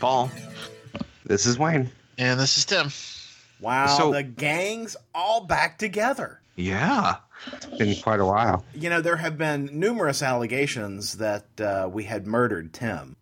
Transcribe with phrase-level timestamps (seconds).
[0.00, 0.30] Paul.
[1.24, 1.90] This is Wayne.
[2.18, 2.90] And this is Tim.
[3.60, 6.40] Wow, So- the gang's all back together.
[6.56, 7.16] Yeah.
[7.52, 8.64] It's been quite a while.
[8.74, 13.16] You know, there have been numerous allegations that uh, we had murdered Tim.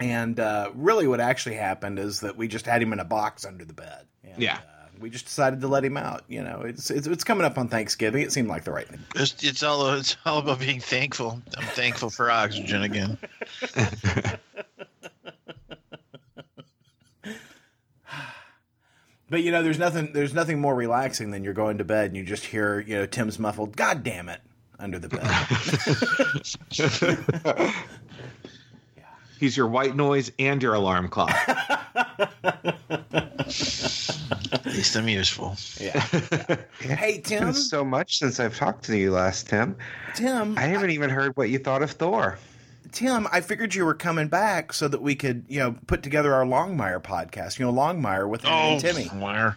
[0.00, 3.44] And uh, really, what actually happened is that we just had him in a box
[3.44, 4.04] under the bed.
[4.24, 4.54] And, Yeah.
[4.56, 4.58] Uh,
[4.98, 6.22] we just decided to let him out.
[6.28, 8.22] You know, it's, it's it's coming up on Thanksgiving.
[8.22, 9.00] It seemed like the right thing.
[9.16, 11.42] It's, it's all it's all about being thankful.
[11.58, 13.18] I'm thankful for oxygen again.
[19.32, 22.16] But you know, there's nothing there's nothing more relaxing than you're going to bed and
[22.18, 24.42] you just hear you know Tim's muffled "God damn it"
[24.78, 25.22] under the bed.
[29.40, 31.30] He's your white noise and your alarm clock.
[31.48, 31.80] At
[34.66, 35.56] least I'm useful.
[35.80, 35.98] yeah.
[36.80, 39.76] Hey Tim, so much since I've talked to you last, Tim.
[40.14, 42.38] Tim, I haven't even heard what you thought of Thor.
[42.92, 46.34] Tim, I figured you were coming back so that we could, you know, put together
[46.34, 47.58] our Longmire podcast.
[47.58, 49.04] You know, Longmire with him Oh, and Timmy.
[49.06, 49.56] Where?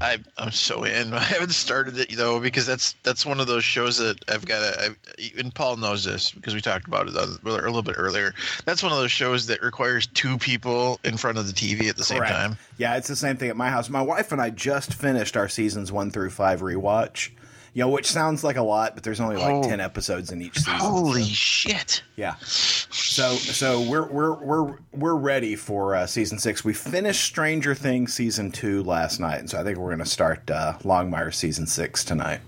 [0.00, 1.12] I I'm so in.
[1.14, 4.60] I haven't started it though because that's that's one of those shows that I've got
[4.74, 4.96] to.
[5.38, 8.34] And Paul knows this because we talked about it a a little bit earlier.
[8.64, 11.96] That's one of those shows that requires two people in front of the TV at
[11.96, 12.32] the same Correct.
[12.32, 12.58] time.
[12.78, 13.88] Yeah, it's the same thing at my house.
[13.88, 17.30] My wife and I just finished our seasons one through five rewatch.
[17.72, 19.62] You know, which sounds like a lot, but there's only like Oh.
[19.62, 20.74] ten episodes in each season.
[20.74, 22.02] Holy so- shit!
[22.16, 22.34] Yeah.
[22.44, 26.64] So so we're we're we're we're ready for uh, season six.
[26.64, 30.04] We finished Stranger Things season two last night, and so I think we're going to
[30.06, 32.40] start uh, Longmire season six tonight.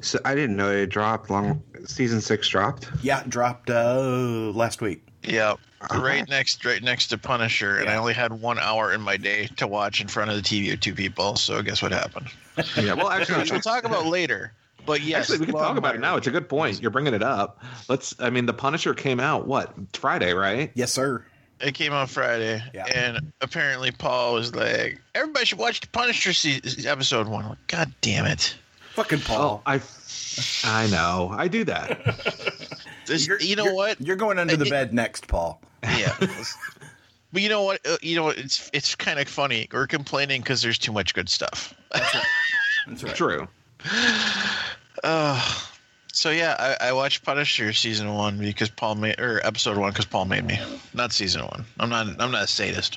[0.00, 1.30] So I didn't know it dropped.
[1.30, 2.88] Long season six dropped.
[3.02, 5.06] Yeah, dropped uh, last week.
[5.22, 5.54] Yeah,
[5.92, 9.46] right next, right next to Punisher, and I only had one hour in my day
[9.56, 11.36] to watch in front of the TV with two people.
[11.36, 12.28] So guess what happened?
[12.76, 12.94] yeah.
[12.94, 14.52] Well, actually, Which we'll talk about later.
[14.86, 16.16] But yes, actually, we can talk about it now.
[16.16, 16.82] It's a good point.
[16.82, 17.62] You're bringing it up.
[17.88, 18.14] Let's.
[18.20, 20.70] I mean, the Punisher came out what Friday, right?
[20.74, 21.24] Yes, sir.
[21.60, 22.84] It came out Friday, Yeah.
[22.86, 27.94] and apparently Paul was like, "Everybody should watch the Punisher se- episode one." Like, God
[28.02, 28.56] damn it!
[28.94, 29.62] Fucking Oh, Paul.
[29.64, 29.78] I.
[30.64, 31.30] I know.
[31.36, 32.00] I do that.
[33.06, 34.00] This, You're- you know you're- what?
[34.00, 35.60] You're going under the It- bed next, Paul.
[35.82, 36.16] Yeah.
[37.34, 37.86] but you know what?
[37.86, 38.38] Uh, you know what?
[38.38, 39.68] It's it's kind of funny.
[39.70, 41.74] We're complaining because there's too much good stuff.
[41.92, 43.14] That's right.
[43.14, 43.46] True.
[45.02, 45.38] Uh,
[46.14, 50.06] so yeah, I, I watched Punisher season one because Paul made or episode one because
[50.06, 50.58] Paul made me.
[50.94, 51.66] Not season one.
[51.78, 52.06] I'm not.
[52.22, 52.96] I'm not a sadist.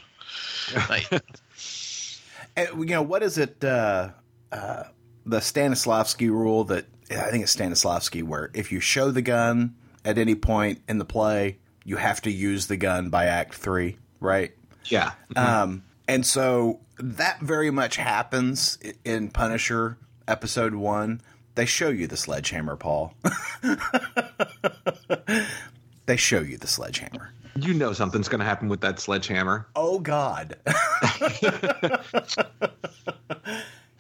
[2.55, 3.61] And, you know what is it?
[3.63, 4.09] Uh,
[4.51, 4.83] uh,
[5.27, 10.17] the Stanislavski rule that I think it's Stanislavski, where if you show the gun at
[10.17, 14.53] any point in the play, you have to use the gun by Act Three, right?
[14.85, 15.11] Yeah.
[15.35, 21.21] Um, and so that very much happens in Punisher episode one.
[21.55, 23.13] They show you the sledgehammer, Paul.
[26.05, 27.31] they show you the sledgehammer.
[27.55, 29.67] You know something's going to happen with that sledgehammer.
[29.75, 30.55] Oh God.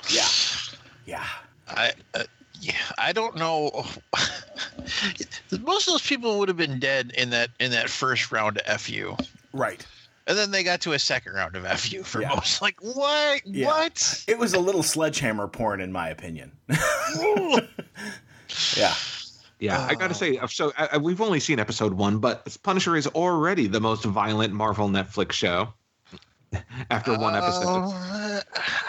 [0.09, 0.27] yeah.
[1.07, 1.25] Yeah.
[1.67, 1.93] I.
[2.13, 2.23] Uh,
[2.59, 3.85] yeah, I don't know.
[5.61, 8.81] Most of those people would have been dead in that in that first round of
[8.81, 9.15] fu,
[9.53, 9.85] Right.
[10.25, 12.29] and then they got to a second round of fu for Yeah.
[12.29, 12.61] most.
[12.61, 13.45] Like what?
[13.45, 13.67] Yeah.
[13.67, 14.23] What?
[14.27, 16.51] It was a little sledgehammer porn, in my opinion.
[18.75, 18.93] yeah.
[19.59, 20.17] Yeah, I got to oh.
[20.17, 23.79] say, uh, so I, I- we've only seen episode one, but Punisher is already the
[23.79, 25.73] most violent Marvel Netflix show.
[26.89, 28.41] After one episode, Uh,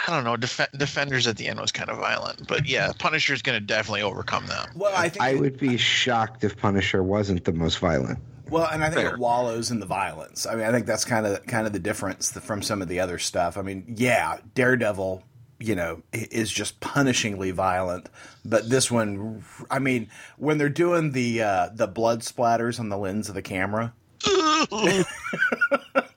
[0.07, 0.37] I don't know.
[0.37, 3.65] Def- Defenders at the end was kind of violent, but yeah, Punisher is going to
[3.65, 4.69] definitely overcome them.
[4.77, 5.23] Well, I think.
[5.23, 8.19] I would be shocked if Punisher wasn't the most violent.
[8.49, 9.15] well, and I think Fair.
[9.15, 10.47] it wallows in the violence.
[10.47, 13.01] I mean, I think that's kind of kind of the difference from some of the
[13.01, 13.57] other stuff.
[13.59, 15.25] I mean, yeah, Daredevil,
[15.59, 18.09] you know, is just punishingly violent,
[18.45, 22.97] but this one, I mean, when they're doing the uh, the blood splatters on the
[22.99, 23.93] lens of the camera.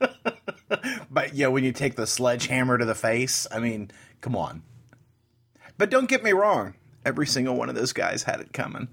[1.12, 3.90] But yeah, when you take the sledgehammer to the face, I mean,
[4.22, 4.62] come on.
[5.76, 6.74] But don't get me wrong,
[7.04, 8.88] every single one of those guys had it coming.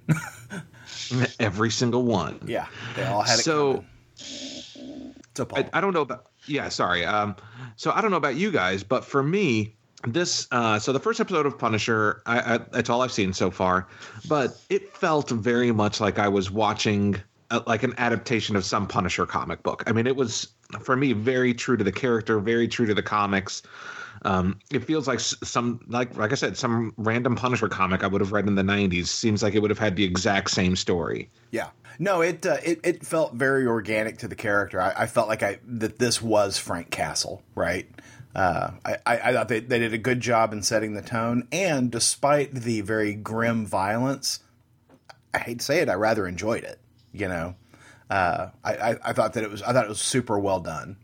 [1.40, 2.40] every single one.
[2.46, 3.86] yeah, they all had it So
[4.18, 5.16] coming.
[5.36, 7.06] So I, I don't know about yeah, sorry.
[7.06, 7.36] Um,
[7.78, 9.76] so I don't know about you guys, but for me,
[10.06, 13.52] this uh, so the first episode of Punisher, I, I, that's all I've seen so
[13.52, 13.88] far,
[14.28, 17.16] but it felt very much like I was watching
[17.52, 19.84] uh like an adaptation of some Punisher comic book.
[19.88, 20.50] I mean, it was
[20.82, 23.62] for me very true to the character, very true to the comics.
[24.24, 28.22] Um, it feels like some like like I said, some random Punisher comic I would
[28.22, 29.08] have read in the '90s.
[29.08, 31.30] Seems like it would have had the exact same story.
[31.52, 31.70] Yeah.
[32.02, 34.80] No, it, uh, it it felt very organic to the character.
[34.80, 37.90] I, I felt like I that this was Frank Castle, right?
[38.36, 41.92] Uh, I, I thought they, they did a good job in setting the tone, and
[41.92, 44.40] despite the very grim violence,
[45.34, 46.80] I hate to say it, I rather enjoyed it.
[47.12, 47.56] You know,
[48.10, 50.98] uh, I, I, I thought that it was I thought it was super well done.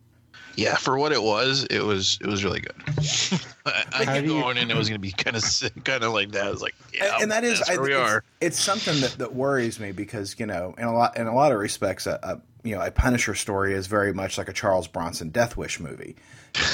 [0.58, 2.76] Yeah, for what it was, it was it was really good.
[3.66, 5.44] I, I How kept going and it was going to be kind of
[5.84, 6.48] kind of like that.
[6.48, 8.24] I was like, yeah, and, and that is that's I, where we it's, are.
[8.40, 11.52] It's something that, that worries me because you know in a lot in a lot
[11.52, 14.88] of respects a, a you know a Punisher story is very much like a Charles
[14.88, 16.16] Bronson Death Wish movie,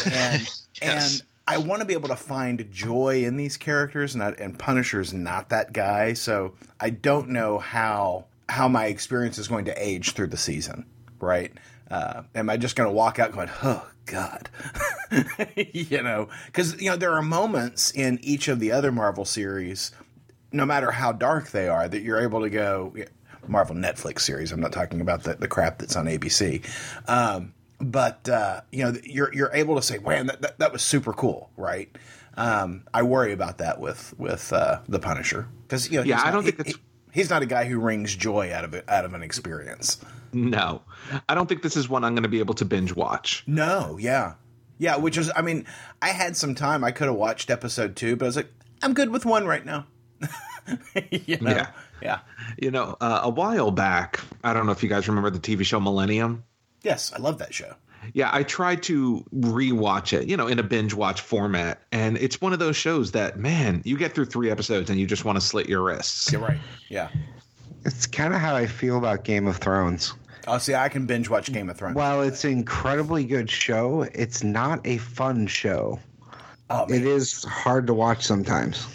[0.06, 0.48] and
[0.82, 1.20] Yes.
[1.20, 4.58] and I want to be able to find joy in these characters, and I, and
[4.58, 9.74] Punisher's not that guy, so I don't know how how my experience is going to
[9.82, 10.86] age through the season,
[11.20, 11.52] right?
[11.90, 14.50] Uh, am I just going to walk out going, oh God,
[15.56, 16.28] you know?
[16.48, 19.92] Because you know there are moments in each of the other Marvel series,
[20.52, 22.94] no matter how dark they are, that you're able to go.
[23.48, 24.52] Marvel Netflix series.
[24.52, 26.64] I'm not talking about the, the crap that's on ABC.
[27.10, 30.84] Um, but uh, you know, you're you're able to say, "Man, that, that, that was
[30.84, 31.90] super cool," right?
[32.38, 36.26] Um, I worry about that with with uh, the Punisher because you know, Yeah, I
[36.26, 38.74] not- don't think he- it's- he- he's not a guy who wrings joy out of
[38.74, 40.04] it out of an experience.
[40.34, 40.82] No,
[41.28, 43.44] I don't think this is one I'm going to be able to binge watch.
[43.48, 44.36] No, yeah,
[44.78, 44.98] yeah.
[44.98, 45.66] Which is, I mean,
[46.02, 46.84] I had some time.
[46.84, 49.66] I could have watched episode two, but I was like, I'm good with one right
[49.66, 49.88] now.
[51.12, 51.52] you know?
[51.52, 51.68] Yeah.
[52.02, 52.20] yeah.
[52.58, 55.66] You know, uh, a while back, I don't know if you guys remember the TV
[55.66, 56.44] show Millennium.
[56.84, 57.76] Yes, I love that show.
[58.14, 61.82] Yeah, I tried to rewatch it, you know, in a binge watch format.
[61.92, 65.06] And it's one of those shows that, man, you get through three episodes and you
[65.06, 66.32] just want to slit your wrists.
[66.32, 66.60] You're right.
[66.90, 67.10] Yeah.
[67.86, 70.14] It's kind of how I feel about Game of Thrones.
[70.48, 71.96] Oh, see, I can binge watch Game of Thrones.
[71.96, 76.00] While it's an incredibly good show, it's not a fun show.
[76.70, 76.86] oh.
[76.90, 78.88] It is hard to watch sometimes.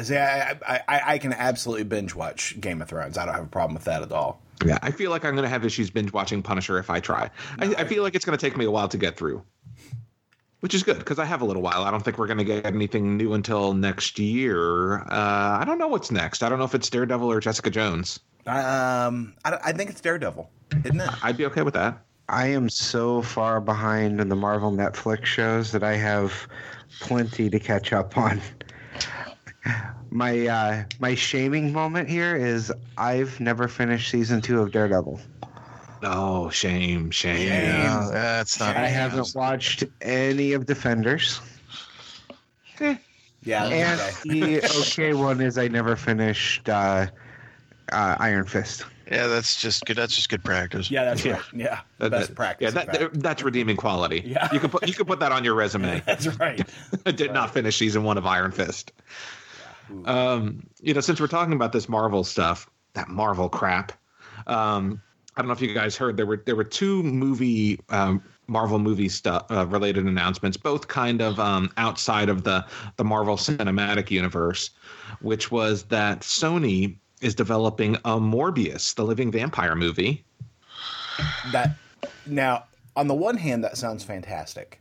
[0.00, 3.16] See, I, I, I, I can absolutely binge watch Game of Thrones.
[3.16, 4.42] I don't have a problem with that at all.
[4.64, 7.30] Yeah, I feel like I'm going to have issues binge watching Punisher if I try.
[7.58, 9.42] I, I feel like it's going to take me a while to get through,
[10.60, 11.84] which is good because I have a little while.
[11.84, 15.00] I don't think we're going to get anything new until next year.
[15.00, 16.42] Uh, I don't know what's next.
[16.42, 18.20] I don't know if it's Daredevil or Jessica Jones.
[18.46, 20.48] Um, I, I think it's Daredevil,
[20.84, 21.10] isn't it?
[21.22, 22.02] I'd be okay with that.
[22.28, 26.48] I am so far behind in the Marvel Netflix shows that I have
[27.00, 28.40] plenty to catch up on.
[30.10, 35.20] My uh, my shaming moment here is I've never finished season two of Daredevil.
[36.02, 37.48] Oh, shame, shame.
[37.48, 38.76] Yeah, that's not.
[38.76, 41.40] I haven't watched any of Defenders.
[42.78, 43.64] Yeah.
[43.66, 44.40] And okay.
[44.40, 47.06] the okay one is I never finished uh,
[47.92, 48.84] uh, Iron Fist.
[49.10, 49.96] Yeah, that's just good.
[49.96, 50.90] That's just good practice.
[50.90, 51.40] Yeah, that's right.
[51.54, 52.74] Yeah, That- best that- practice.
[52.74, 54.22] Yeah, that, that's redeeming quality.
[54.26, 54.48] Yeah.
[54.52, 56.02] you can put you can put that on your resume.
[56.06, 56.68] that's right.
[57.06, 58.92] I did not finish season one of Iron Fist.
[60.04, 63.92] Um, you know, since we're talking about this Marvel stuff, that Marvel crap.
[64.46, 65.00] Um,
[65.36, 68.78] I don't know if you guys heard there were there were two movie um, Marvel
[68.78, 72.64] movie stuff uh, related announcements, both kind of um, outside of the
[72.96, 74.70] the Marvel Cinematic Universe,
[75.20, 80.24] which was that Sony is developing a Morbius, the living vampire movie.
[81.52, 81.76] That
[82.26, 82.64] now,
[82.94, 84.80] on the one hand, that sounds fantastic,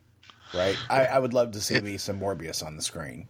[0.53, 0.77] right?
[0.89, 3.27] I, I would love to see me some Morbius on the screen.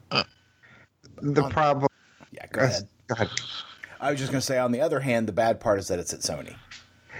[1.22, 1.90] The problem.
[2.32, 2.88] Yeah, go ahead.
[3.08, 3.30] Go ahead.
[4.02, 6.00] I was just going to say, on the other hand, the bad part is that
[6.00, 6.56] it's at Sony.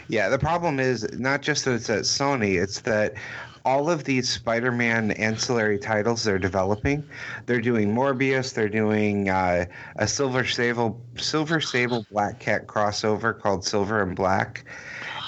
[0.08, 3.16] Yeah, the problem is not just that it's at Sony, it's that
[3.64, 7.04] all of these Spider Man ancillary titles they're developing,
[7.48, 13.66] they're doing Morbius, they're doing uh, a Silver Sable, Silver Sable Black Cat crossover called
[13.66, 14.66] Silver and Black.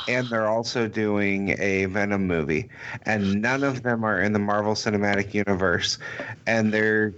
[0.07, 2.69] And they're also doing a Venom movie.
[3.03, 5.97] And none of them are in the Marvel Cinematic Universe.
[6.45, 7.13] And they're,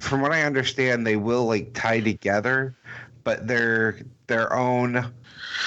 [0.00, 2.74] from what I understand, they will like tie together,
[3.24, 5.12] but they're their own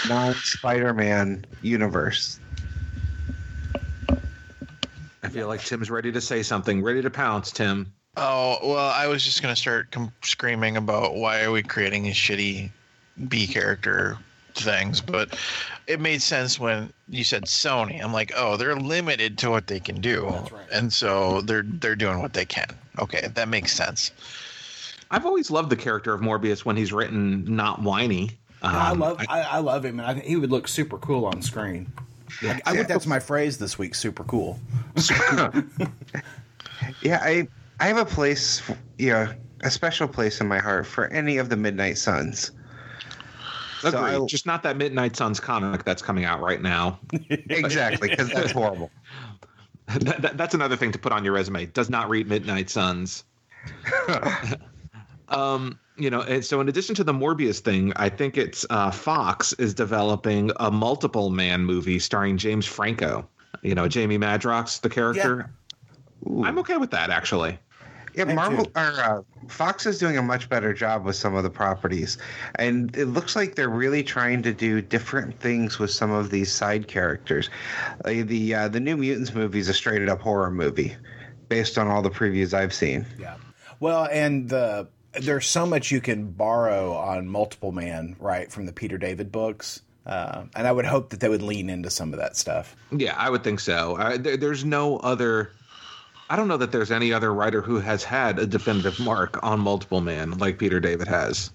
[0.07, 2.39] non Spider Man universe.
[5.23, 7.51] I feel like Tim's ready to say something, ready to pounce.
[7.51, 7.91] Tim.
[8.17, 12.15] Oh well, I was just gonna start com- screaming about why are we creating these
[12.15, 12.69] shitty
[13.27, 14.17] B character
[14.55, 15.37] things, but
[15.87, 18.03] it made sense when you said Sony.
[18.03, 20.65] I'm like, oh, they're limited to what they can do, That's right.
[20.73, 22.67] and so they're they're doing what they can.
[22.99, 24.11] Okay, that makes sense.
[25.09, 28.31] I've always loved the character of Morbius when he's written not whiny.
[28.61, 31.25] Um, I love, I, I love him, and I think he would look super cool
[31.25, 31.91] on screen.
[32.43, 33.93] I, I think that's my phrase this week.
[33.95, 34.59] Super cool.
[37.01, 37.47] Yeah, I
[37.79, 38.61] I have a place,
[38.97, 42.51] yeah, a special place in my heart for any of the Midnight Suns.
[43.81, 46.99] So I- Just not that Midnight Suns comic that's coming out right now.
[47.29, 48.91] Exactly, because that's horrible.
[49.99, 51.65] That, that- that's another thing to put on your resume.
[51.67, 53.23] Does not read Midnight Suns.
[55.29, 58.91] um, you know, and so in addition to the Morbius thing, I think it's uh,
[58.91, 63.27] Fox is developing a multiple man movie starring James Franco.
[63.61, 65.51] You know, Jamie Madrox, the character.
[66.27, 66.43] Ooh.
[66.43, 67.59] I'm okay with that actually.
[68.13, 68.71] Yeah, Me Marvel too.
[68.75, 72.17] or uh, Fox is doing a much better job with some of the properties,
[72.55, 76.51] and it looks like they're really trying to do different things with some of these
[76.51, 77.49] side characters.
[78.03, 80.95] Like the uh, the New Mutants movie is a straight up horror movie,
[81.49, 83.05] based on all the previews I've seen.
[83.19, 83.35] Yeah.
[83.79, 88.73] Well, and the there's so much you can borrow on Multiple Man, right, from the
[88.73, 89.81] Peter David books.
[90.05, 92.75] Uh, and I would hope that they would lean into some of that stuff.
[92.91, 93.95] Yeah, I would think so.
[93.97, 95.51] I, there, there's no other.
[96.31, 99.59] I don't know that there's any other writer who has had a definitive mark on
[99.59, 101.51] Multiple Man like Peter David has.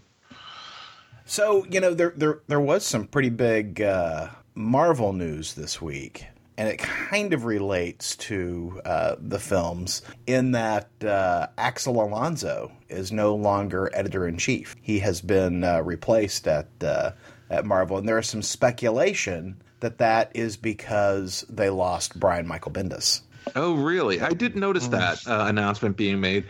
[1.24, 6.26] So you know there there there was some pretty big uh, Marvel news this week,
[6.58, 13.10] and it kind of relates to uh, the films in that uh, Axel Alonso is
[13.10, 14.76] no longer editor in chief.
[14.82, 17.12] He has been uh, replaced at uh,
[17.48, 22.72] at Marvel, and there is some speculation that that is because they lost Brian Michael
[22.72, 23.22] Bendis.
[23.54, 24.20] Oh, really?
[24.20, 26.44] I didn't notice that uh, announcement being made.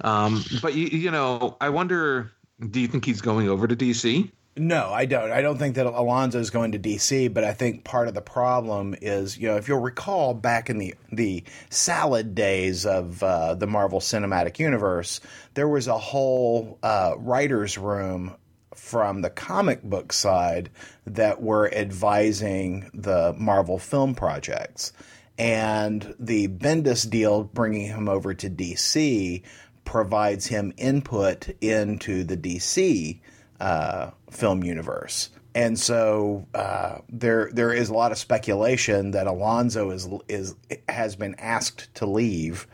[0.00, 2.32] Um, but you, you know, I wonder.
[2.68, 4.30] Do you think he's going over to DC?
[4.56, 5.30] No, I don't.
[5.30, 8.20] I don't think that Alonso is going to DC, but I think part of the
[8.20, 13.54] problem is, you know, if you'll recall back in the the salad days of uh,
[13.54, 15.20] the Marvel Cinematic Universe,
[15.54, 18.34] there was a whole uh, writers' room
[18.74, 20.68] from the comic book side
[21.06, 24.92] that were advising the Marvel film projects.
[25.40, 29.42] And the Bendis deal bringing him over to DC
[29.86, 33.18] provides him input into the DC
[33.58, 35.30] uh, film universe.
[35.54, 40.56] And so uh, there there is a lot of speculation that Alonso is is
[40.90, 42.66] has been asked to leave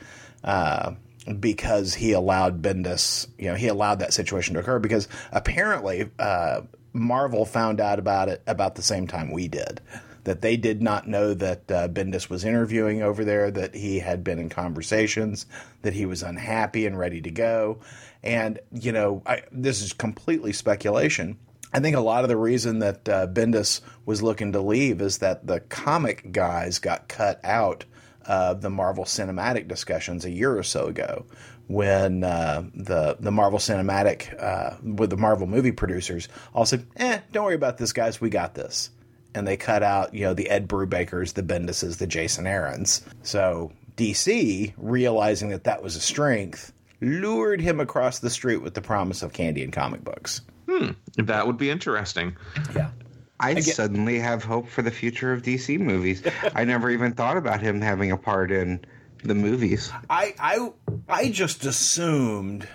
[0.43, 0.95] uh,
[1.39, 6.63] because he allowed Bendis, you know, he allowed that situation to occur because apparently uh,
[6.93, 9.81] Marvel found out about it about the same time we did.
[10.27, 14.25] That they did not know that uh, Bendis was interviewing over there, that he had
[14.25, 15.47] been in conversations,
[15.83, 17.79] that he was unhappy and ready to go.
[18.25, 21.39] And, you know, I, this is completely speculation.
[21.73, 25.19] I think a lot of the reason that uh, Bendis was looking to leave is
[25.19, 27.85] that the comic guys got cut out
[28.25, 31.25] of the Marvel Cinematic discussions a year or so ago
[31.69, 37.21] when uh, the the Marvel Cinematic uh, with the Marvel movie producers all said, "Eh,
[37.33, 38.21] don't worry about this, guys.
[38.21, 38.91] We got this."
[39.37, 43.03] And they cut out, you know, the Ed Brubakers, the Bendises, the Jason Aarons.
[43.23, 48.81] So DC, realizing that that was a strength, lured him across the street with the
[48.81, 50.41] promise of candy and comic books.
[50.69, 52.35] Hmm, that would be interesting.
[52.75, 52.91] Yeah.
[53.39, 56.23] I get- suddenly have hope for the future of DC movies.
[56.55, 58.81] I never even thought about him having a part in
[59.23, 59.93] the movies.
[60.09, 60.73] I I
[61.09, 62.67] I just assumed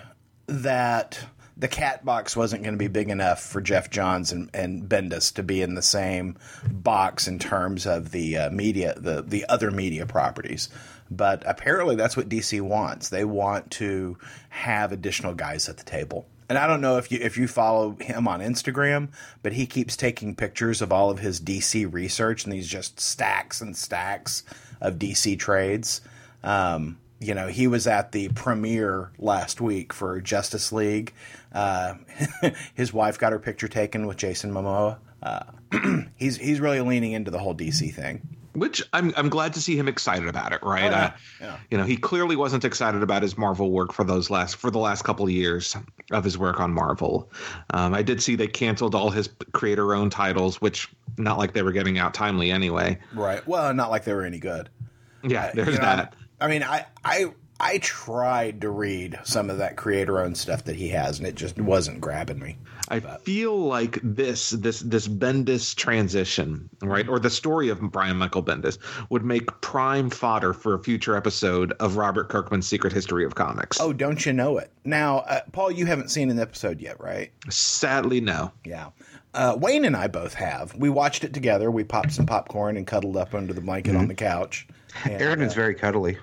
[0.46, 1.18] that
[1.56, 5.34] the cat box wasn't going to be big enough for Geoff Johns and, and Bendis
[5.34, 6.36] to be in the same
[6.70, 10.68] box in terms of the uh, media, the the other media properties.
[11.10, 13.10] But apparently, that's what DC wants.
[13.10, 14.16] They want to
[14.48, 16.26] have additional guys at the table.
[16.48, 19.08] And I don't know if you if you follow him on Instagram,
[19.42, 23.60] but he keeps taking pictures of all of his DC research and these just stacks
[23.60, 24.42] and stacks
[24.80, 26.00] of DC trades.
[26.42, 31.12] Um, you know, he was at the premiere last week for Justice League.
[31.52, 31.94] Uh,
[32.74, 34.98] his wife got her picture taken with Jason Momoa.
[35.22, 35.44] Uh,
[36.16, 38.20] he's he's really leaning into the whole DC thing.
[38.54, 40.84] Which I'm I'm glad to see him excited about it, right?
[40.84, 41.04] Oh, yeah.
[41.04, 41.10] Uh,
[41.40, 41.58] Yeah.
[41.70, 44.78] You know, he clearly wasn't excited about his Marvel work for those last for the
[44.78, 45.74] last couple of years
[46.10, 47.30] of his work on Marvel.
[47.72, 51.72] Um, I did see they canceled all his creator-owned titles, which not like they were
[51.72, 52.98] getting out timely anyway.
[53.14, 53.46] Right.
[53.46, 54.68] Well, not like they were any good.
[55.22, 56.14] Yeah, there's You know, that.
[56.42, 57.26] I mean, I I
[57.60, 61.60] I tried to read some of that creator-owned stuff that he has, and it just
[61.60, 62.58] wasn't grabbing me.
[62.88, 68.42] I feel like this this this Bendis transition, right, or the story of Brian Michael
[68.42, 73.36] Bendis would make prime fodder for a future episode of Robert Kirkman's Secret History of
[73.36, 73.80] Comics.
[73.80, 74.72] Oh, don't you know it?
[74.84, 77.30] Now, uh, Paul, you haven't seen an episode yet, right?
[77.48, 78.50] sadly, no.
[78.64, 78.88] Yeah.
[79.32, 80.74] Uh, Wayne and I both have.
[80.74, 81.70] We watched it together.
[81.70, 84.66] We popped some popcorn and cuddled up under the blanket on the couch.
[85.04, 86.18] And, Aaron is very cuddly.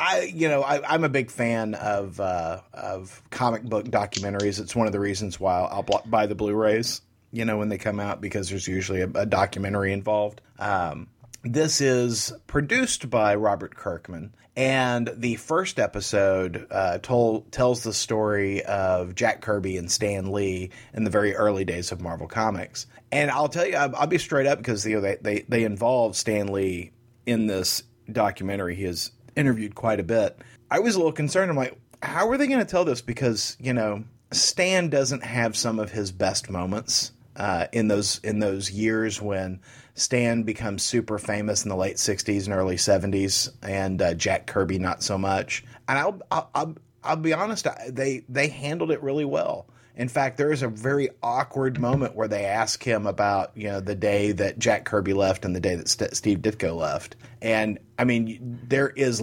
[0.00, 4.58] I, you know, I, I'm a big fan of uh, of comic book documentaries.
[4.58, 7.02] It's one of the reasons why I'll buy the Blu-rays.
[7.32, 10.40] You know, when they come out, because there's usually a, a documentary involved.
[10.58, 11.08] Um,
[11.42, 18.62] this is produced by Robert Kirkman, and the first episode uh, told tells the story
[18.64, 22.86] of Jack Kirby and Stan Lee in the very early days of Marvel Comics.
[23.10, 25.64] And I'll tell you, I'll, I'll be straight up because you know they, they they
[25.64, 26.92] involve Stan Lee
[27.24, 28.74] in this documentary.
[28.74, 30.38] He is interviewed quite a bit.
[30.70, 31.50] I was a little concerned.
[31.50, 33.00] I'm like, how are they going to tell this?
[33.00, 38.40] Because you know, Stan doesn't have some of his best moments uh, in those in
[38.40, 39.60] those years when
[40.00, 44.78] Stan becomes super famous in the late '60s and early '70s, and uh, Jack Kirby
[44.78, 45.62] not so much.
[45.86, 49.66] And I'll I'll, I'll, I'll be honest, they they handled it really well.
[49.96, 53.80] In fact, there is a very awkward moment where they ask him about you know
[53.80, 57.78] the day that Jack Kirby left and the day that St- Steve Ditko left, and
[57.98, 59.22] I mean there is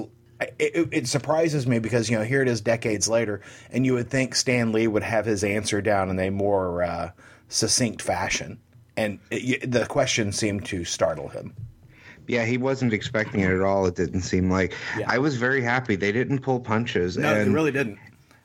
[0.59, 3.41] it, it, surprises me because you know here it is decades later,
[3.71, 7.11] and you would think Stan Lee would have his answer down in a more uh,
[7.47, 8.59] succinct fashion,
[8.97, 11.53] and it, the question seemed to startle him.
[12.27, 13.85] Yeah, he wasn't expecting it at all.
[13.85, 14.73] It didn't seem like.
[14.97, 15.05] Yeah.
[15.07, 17.17] I was very happy they didn't pull punches.
[17.17, 17.97] No, and they really didn't.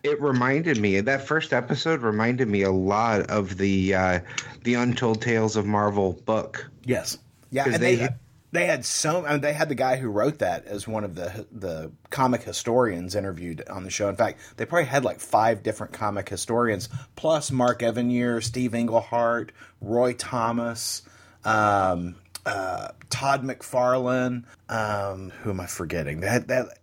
[0.05, 4.21] It reminded me that first episode reminded me a lot of the uh,
[4.63, 6.71] the Untold Tales of Marvel book.
[6.85, 7.19] Yes.
[7.51, 8.09] Yeah, and they, they
[8.53, 11.15] they had so I mean, they had the guy who wrote that as one of
[11.15, 14.09] the the comic historians interviewed on the show.
[14.09, 19.53] In fact, they probably had like five different comic historians plus Mark Evanier, Steve Englehart,
[19.81, 21.03] Roy Thomas,
[21.45, 24.45] um, uh, Todd McFarlane.
[24.69, 26.21] Um, who am I forgetting?
[26.21, 26.79] That.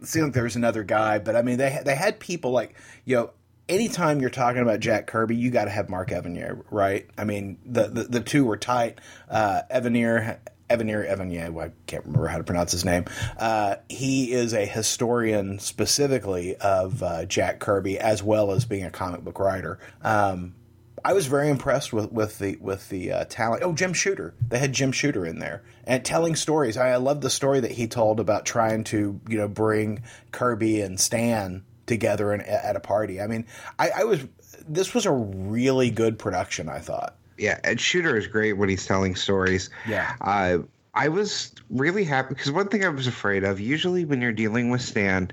[0.00, 2.74] It seemed like there was another guy, but I mean they they had people like
[3.04, 3.30] you know
[3.68, 7.08] anytime you're talking about Jack Kirby, you got to have Mark Evanier, right?
[7.16, 9.00] I mean, the, the, the two were tight.
[9.28, 10.38] Uh, Evanier
[10.70, 13.04] Evanier Evanier, I can't remember how to pronounce his name.
[13.38, 18.90] Uh, he is a historian specifically of uh, Jack Kirby, as well as being a
[18.90, 19.78] comic book writer.
[20.02, 20.54] Um,
[21.04, 23.62] I was very impressed with, with the with the uh, talent.
[23.62, 24.34] Oh, Jim Shooter.
[24.48, 26.78] They had Jim Shooter in there and telling stories.
[26.78, 30.80] I, I love the story that he told about trying to you know bring Kirby
[30.80, 33.20] and Stan together in, at a party.
[33.20, 33.46] I mean,
[33.78, 34.24] I, I was
[34.66, 36.70] this was a really good production.
[36.70, 39.70] I thought yeah, Ed Shooter is great when he's telling stories.
[39.86, 40.14] Yeah.
[40.20, 40.58] Uh,
[40.94, 44.70] I was really happy because one thing I was afraid of, usually when you're dealing
[44.70, 45.30] with Stan,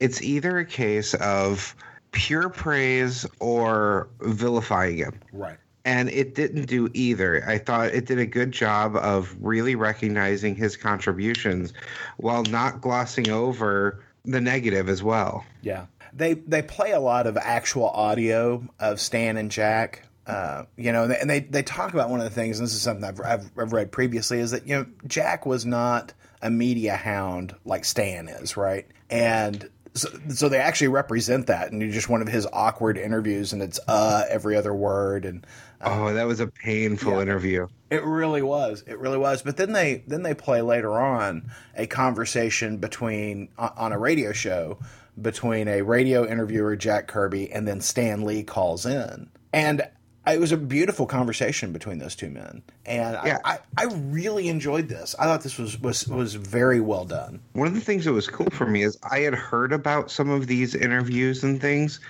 [0.00, 1.76] it's either a case of
[2.10, 5.20] pure praise or vilifying him.
[5.32, 5.58] Right.
[5.84, 7.44] And it didn't do either.
[7.48, 11.72] I thought it did a good job of really recognizing his contributions
[12.16, 15.44] while not glossing over the negative as well.
[15.62, 15.86] Yeah.
[16.12, 21.04] They they play a lot of actual audio of Stan and Jack uh, you know,
[21.04, 23.50] and they, they talk about one of the things, and this is something I've, I've,
[23.58, 26.12] I've read previously, is that, you know, Jack was not
[26.42, 28.86] a media hound like Stan is, right?
[29.08, 33.52] And so, so they actually represent that, and you just one of his awkward interviews,
[33.52, 35.46] and it's uh every other word, and
[35.80, 37.66] uh, oh, that was a painful yeah, interview.
[37.90, 38.84] It really was.
[38.86, 39.42] It really was.
[39.42, 44.78] But then they then they play later on a conversation between on a radio show
[45.20, 49.88] between a radio interviewer Jack Kirby and then Stan Lee calls in, and
[50.26, 53.38] it was a beautiful conversation between those two men, and yeah.
[53.44, 55.14] I, I, I, really enjoyed this.
[55.18, 57.40] I thought this was, was was very well done.
[57.52, 60.30] One of the things that was cool for me is I had heard about some
[60.30, 62.00] of these interviews and things,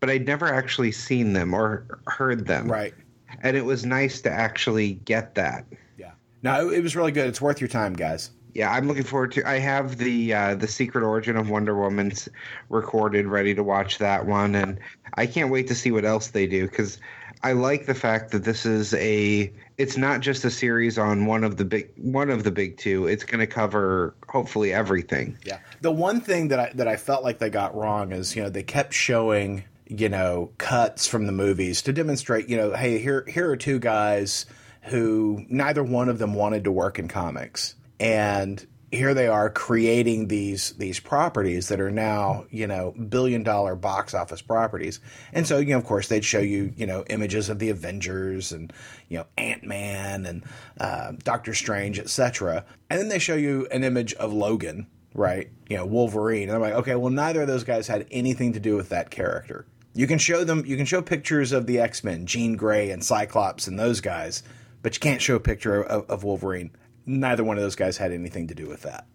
[0.00, 2.70] but I'd never actually seen them or heard them.
[2.70, 2.94] Right,
[3.42, 5.64] and it was nice to actually get that.
[5.98, 7.26] Yeah, no, it was really good.
[7.26, 9.48] It's worth your time, guys yeah, I'm looking forward to.
[9.48, 12.28] I have the uh, the Secret Origin of Wonder Woman's
[12.68, 14.78] recorded, ready to watch that one, and
[15.14, 16.98] I can't wait to see what else they do because
[17.42, 21.44] I like the fact that this is a it's not just a series on one
[21.44, 23.06] of the big one of the big two.
[23.06, 25.36] It's going to cover hopefully everything.
[25.44, 25.58] Yeah.
[25.80, 28.50] The one thing that I that I felt like they got wrong is, you know,
[28.50, 33.24] they kept showing, you know, cuts from the movies to demonstrate, you know, hey, here
[33.28, 34.46] here are two guys
[34.82, 37.74] who neither one of them wanted to work in comics.
[37.98, 38.64] And
[38.94, 44.14] here they are creating these these properties that are now you know billion dollar box
[44.14, 45.00] office properties.
[45.32, 48.52] And so you know of course they'd show you you know images of the avengers
[48.52, 48.72] and
[49.08, 50.44] you know ant-man and
[50.78, 55.48] uh, doctor strange etc and then they show you an image of logan right?
[55.68, 56.48] You know wolverine.
[56.48, 59.10] And i'm like okay well neither of those guys had anything to do with that
[59.10, 59.66] character.
[59.94, 63.66] You can show them you can show pictures of the x-men jean grey and cyclops
[63.66, 64.42] and those guys
[64.82, 66.70] but you can't show a picture of, of wolverine
[67.06, 69.06] neither one of those guys had anything to do with that.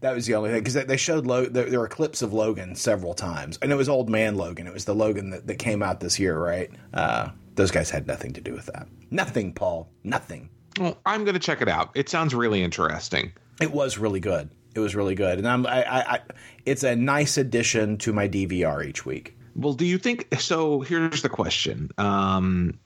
[0.00, 3.12] That was the only thing because they showed Lo- there, were clips of Logan several
[3.12, 4.66] times, and it was old man Logan.
[4.66, 6.70] It was the Logan that, that came out this year, right?
[6.94, 8.86] Uh, those guys had nothing to do with that.
[9.10, 9.90] Nothing, Paul.
[10.02, 10.48] Nothing.
[10.78, 11.90] Well, I'm going to check it out.
[11.94, 13.32] It sounds really interesting.
[13.60, 14.48] It was really good.
[14.74, 16.20] It was really good, and I'm I, I, I
[16.64, 19.36] it's a nice addition to my DVR each week.
[19.56, 20.80] Well, do you think so?
[20.80, 21.90] Here's the question.
[21.98, 22.78] Um,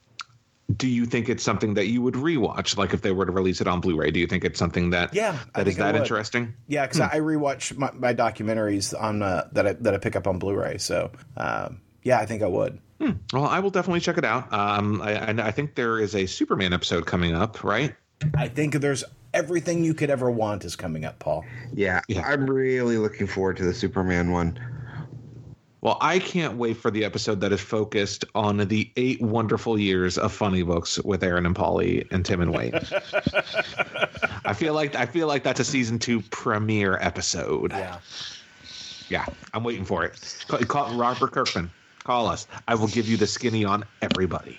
[0.76, 2.76] do you think it's something that you would rewatch?
[2.76, 5.14] Like if they were to release it on Blu-ray, do you think it's something that
[5.14, 6.54] yeah that is that interesting?
[6.68, 7.16] Yeah, because hmm.
[7.16, 10.78] I rewatch my, my documentaries on uh, that I, that I pick up on Blu-ray.
[10.78, 12.78] So um, yeah, I think I would.
[13.00, 13.12] Hmm.
[13.32, 14.52] Well, I will definitely check it out.
[14.52, 17.94] Um, I, I think there is a Superman episode coming up, right?
[18.36, 21.44] I think there's everything you could ever want is coming up, Paul.
[21.74, 22.22] Yeah, yeah.
[22.26, 24.58] I'm really looking forward to the Superman one.
[25.84, 30.16] Well, I can't wait for the episode that is focused on the eight wonderful years
[30.16, 32.72] of funny books with Aaron and Polly and Tim and Wayne.
[34.46, 37.72] I feel like I feel like that's a season two premiere episode.
[37.72, 37.98] Yeah.
[39.10, 40.44] Yeah, I'm waiting for it.
[40.48, 41.70] Call, call Robert Kirkman.
[42.02, 42.46] Call us.
[42.66, 44.58] I will give you the skinny on everybody.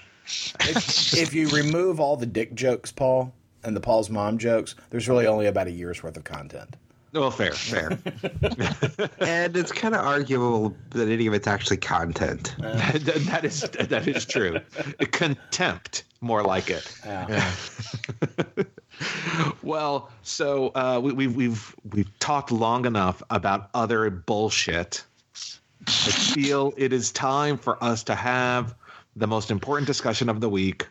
[0.60, 3.34] If, if you remove all the dick jokes, Paul,
[3.64, 6.76] and the Paul's mom jokes, there's really only about a year's worth of content.
[7.16, 7.92] Well, fair, fair.
[9.20, 12.54] and it's kind of arguable that any of it's actually content.
[12.60, 14.60] that, that is that is true.
[15.12, 16.92] Contempt, more like it.
[17.06, 17.52] Yeah.
[19.62, 25.04] Well, so uh, we, we've we've we've talked long enough about other bullshit.
[25.88, 28.74] I feel it is time for us to have
[29.16, 30.88] the most important discussion of the week.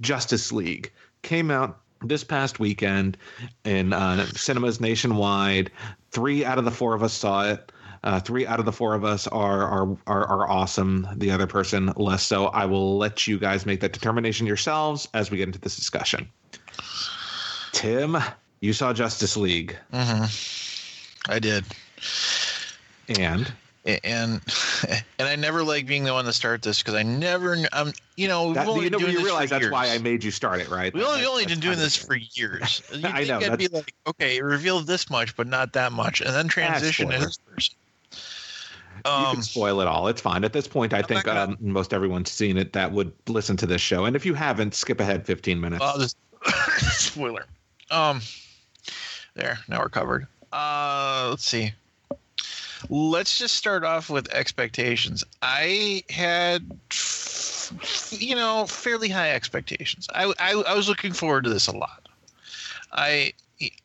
[0.00, 3.16] Justice League came out this past weekend
[3.64, 5.70] in uh, cinemas nationwide.
[6.10, 7.72] Three out of the four of us saw it.
[8.02, 11.06] Uh, three out of the four of us are, are are are awesome.
[11.16, 12.46] The other person less so.
[12.46, 16.26] I will let you guys make that determination yourselves as we get into this discussion.
[17.72, 18.16] Tim,
[18.60, 21.30] you saw Justice League, Mm-hmm.
[21.30, 21.64] I did.
[23.18, 23.52] and
[24.04, 24.40] And
[25.18, 28.28] and I never like being the one to start this because I never, I'm, you
[28.28, 29.72] know, we've that, only you know you this realize that's years.
[29.72, 30.92] why I made you start it, right?
[30.94, 32.82] We only That- only been doing this for years.
[32.94, 36.30] You I know, I'd be like, okay, reveal this much, but not that much, and
[36.34, 37.24] then transition spoiler.
[37.26, 37.74] this person.
[39.04, 40.08] you Um, can spoil it all.
[40.08, 40.44] It's fine.
[40.44, 43.56] At this point, I I'm think gonna- um, most everyone's seen it that would listen
[43.58, 44.04] to this show.
[44.04, 45.80] And if you haven't, skip ahead 15 minutes.
[45.80, 46.16] Well, just
[46.98, 47.46] spoiler.
[47.90, 48.20] Um,
[49.34, 49.58] there.
[49.68, 50.26] Now we're covered.
[50.52, 51.72] Uh, let's see.
[52.88, 55.24] Let's just start off with expectations.
[55.42, 56.64] I had,
[58.10, 60.08] you know, fairly high expectations.
[60.14, 62.08] I, I, I was looking forward to this a lot.
[62.92, 63.34] I,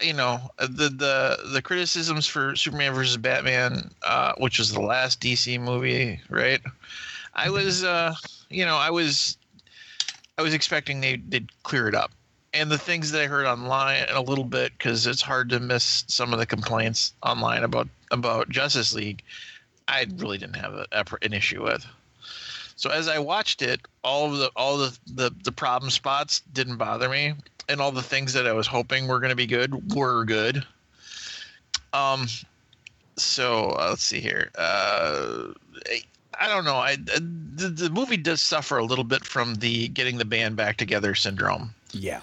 [0.01, 5.21] you know, the the the criticisms for Superman versus Batman, uh, which was the last
[5.21, 6.61] DC movie, right?
[7.35, 8.15] I was, uh,
[8.49, 9.37] you know, I was
[10.37, 12.11] I was expecting they did clear it up.
[12.53, 16.05] And the things that I heard online a little bit because it's hard to miss
[16.07, 19.23] some of the complaints online about about Justice League,
[19.87, 21.85] I really didn't have a, a- an issue with.
[22.77, 26.75] So as I watched it, all of the all the, the the problem spots didn't
[26.77, 27.33] bother me,
[27.69, 30.65] and all the things that I was hoping were going to be good were good.
[31.93, 32.27] Um,
[33.15, 34.51] so uh, let's see here.
[34.57, 35.53] Uh,
[35.89, 36.01] I-
[36.37, 36.75] I don't know.
[36.75, 40.75] I the, the movie does suffer a little bit from the getting the band back
[40.75, 41.73] together syndrome.
[41.93, 42.19] Yeah.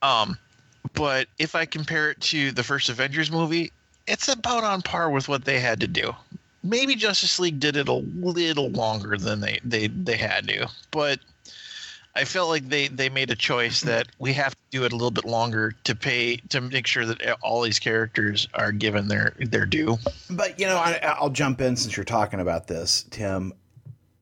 [0.00, 0.38] Um,
[0.94, 3.72] but if I compare it to the first Avengers movie,
[4.06, 6.14] it's about on par with what they had to do.
[6.64, 11.18] Maybe Justice League did it a little longer than they they they had to, but
[12.14, 14.96] I felt like they they made a choice that we have to do it a
[14.96, 19.34] little bit longer to pay to make sure that all these characters are given their
[19.40, 19.98] their due.
[20.30, 23.54] But you know, I, I'll jump in since you're talking about this, Tim.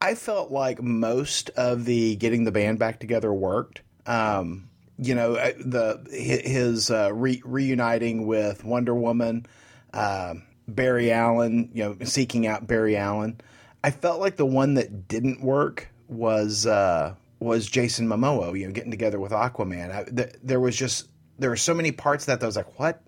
[0.00, 3.80] I felt like most of the getting the band back together worked.
[4.06, 9.46] Um, you know, the his uh, re- reuniting with Wonder Woman,
[9.92, 11.70] um Barry Allen.
[11.74, 13.40] You know, seeking out Barry Allen.
[13.82, 18.58] I felt like the one that didn't work was uh, was Jason Momoa.
[18.58, 19.94] You know, getting together with Aquaman.
[19.94, 23.02] I, th- there was just there were so many parts that I was like, what?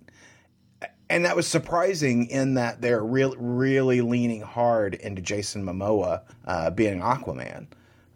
[1.13, 6.71] and that was surprising in that they're really really leaning hard into Jason Momoa uh,
[6.71, 7.67] being Aquaman.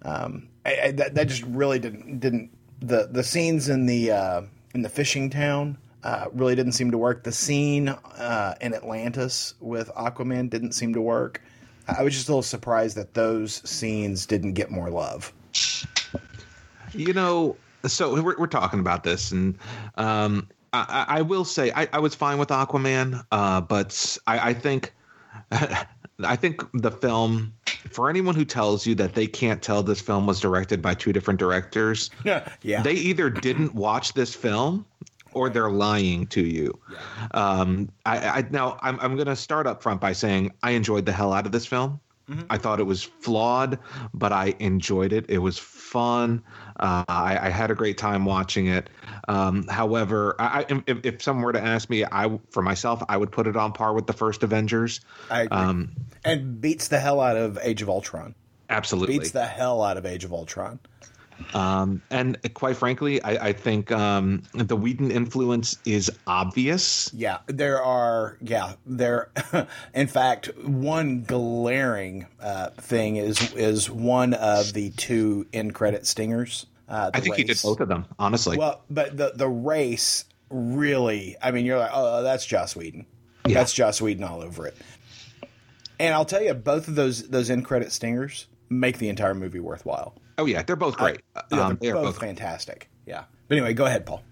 [0.01, 4.43] Um, I, I, that, that just really didn't didn't the the scenes in the uh,
[4.75, 7.25] in the fishing town uh, really didn't seem to work.
[7.25, 11.43] The scene uh, in Atlantis with Aquaman didn't seem to work.
[11.89, 15.33] I was just a little surprised that those scenes didn't get more love.
[16.93, 19.59] You know, so we're, we're talking about this, and
[19.97, 24.51] um, I, I I will say I, I was fine with Aquaman, uh, but I,
[24.51, 24.95] I think
[25.51, 27.53] I think the film
[27.91, 31.13] for anyone who tells you that they can't tell this film was directed by two
[31.13, 34.87] different directors, yeah, they either didn't watch this film
[35.37, 36.81] or they're lying to you.
[37.33, 41.05] Um, I, I now I'm I'm going to start up front by saying I enjoyed
[41.05, 42.01] the hell out of this film.
[42.51, 43.79] I thought it was flawed,
[44.13, 45.27] but I enjoyed it.
[45.29, 46.43] It was fun.
[46.75, 48.91] Uh, I, I had a great time watching it.
[49.29, 53.31] Um, however, I, if, if someone were to ask me, I for myself, I would
[53.31, 55.03] put it on par with the first Avengers.
[55.31, 55.57] I agree.
[55.57, 55.93] Um,
[56.25, 58.35] and beats the hell out of Age of Ultron.
[58.69, 59.21] absolutely.
[59.21, 60.81] Beats the hell out of Age of Ultron.
[61.55, 67.11] Um, and quite frankly, I, I think um, the Whedon influence is obvious.
[67.15, 68.39] Yeah, there are.
[68.41, 69.31] Yeah, there.
[69.95, 76.67] in fact, one glaring uh, thing is is one of the two end credit stingers.
[76.89, 78.57] Uh, I think he did both of them, honestly.
[78.57, 81.37] Well, but the the race really.
[81.43, 83.07] I mean, you're like, oh, that's Joss Whedon.
[83.47, 83.55] Yeah.
[83.55, 84.77] That's Joss Whedon all over it.
[85.99, 89.61] And I'll tell you, both of those those end credit stingers make the entire movie
[89.61, 90.15] worthwhile.
[90.39, 91.21] Oh yeah, they're both great.
[91.51, 92.89] Yeah, um, they're they are both, both fantastic.
[93.07, 93.25] Yeah.
[93.49, 94.23] But anyway, go ahead, Paul.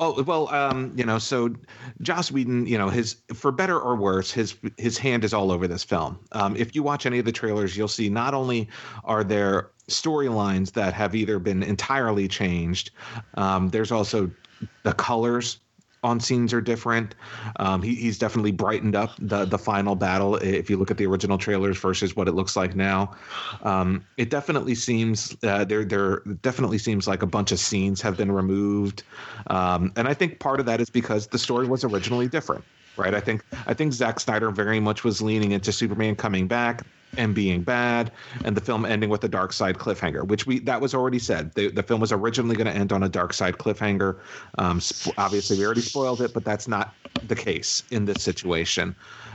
[0.00, 1.54] Oh well, um, you know, so
[2.02, 5.68] Joss Whedon, you know, his for better or worse, his his hand is all over
[5.68, 6.18] this film.
[6.32, 8.68] Um, if you watch any of the trailers, you'll see not only
[9.04, 12.90] are there storylines that have either been entirely changed,
[13.34, 14.30] um, there's also
[14.82, 15.58] the colors
[16.04, 17.14] on scenes are different.
[17.56, 20.36] Um, he, he's definitely brightened up the the final battle.
[20.36, 23.16] If you look at the original trailers versus what it looks like now,
[23.62, 28.16] um, it definitely seems uh, there there definitely seems like a bunch of scenes have
[28.16, 29.02] been removed,
[29.48, 32.64] um, and I think part of that is because the story was originally different.
[32.96, 36.82] Right, I think I think Zack Snyder very much was leaning into Superman coming back
[37.16, 38.12] and being bad,
[38.44, 41.52] and the film ending with a Darkseid cliffhanger, which we that was already said.
[41.54, 44.18] The, the film was originally going to end on a Darkseid cliffhanger.
[44.58, 44.80] Um,
[45.18, 46.94] obviously, we already spoiled it, but that's not
[47.26, 48.94] the case in this situation.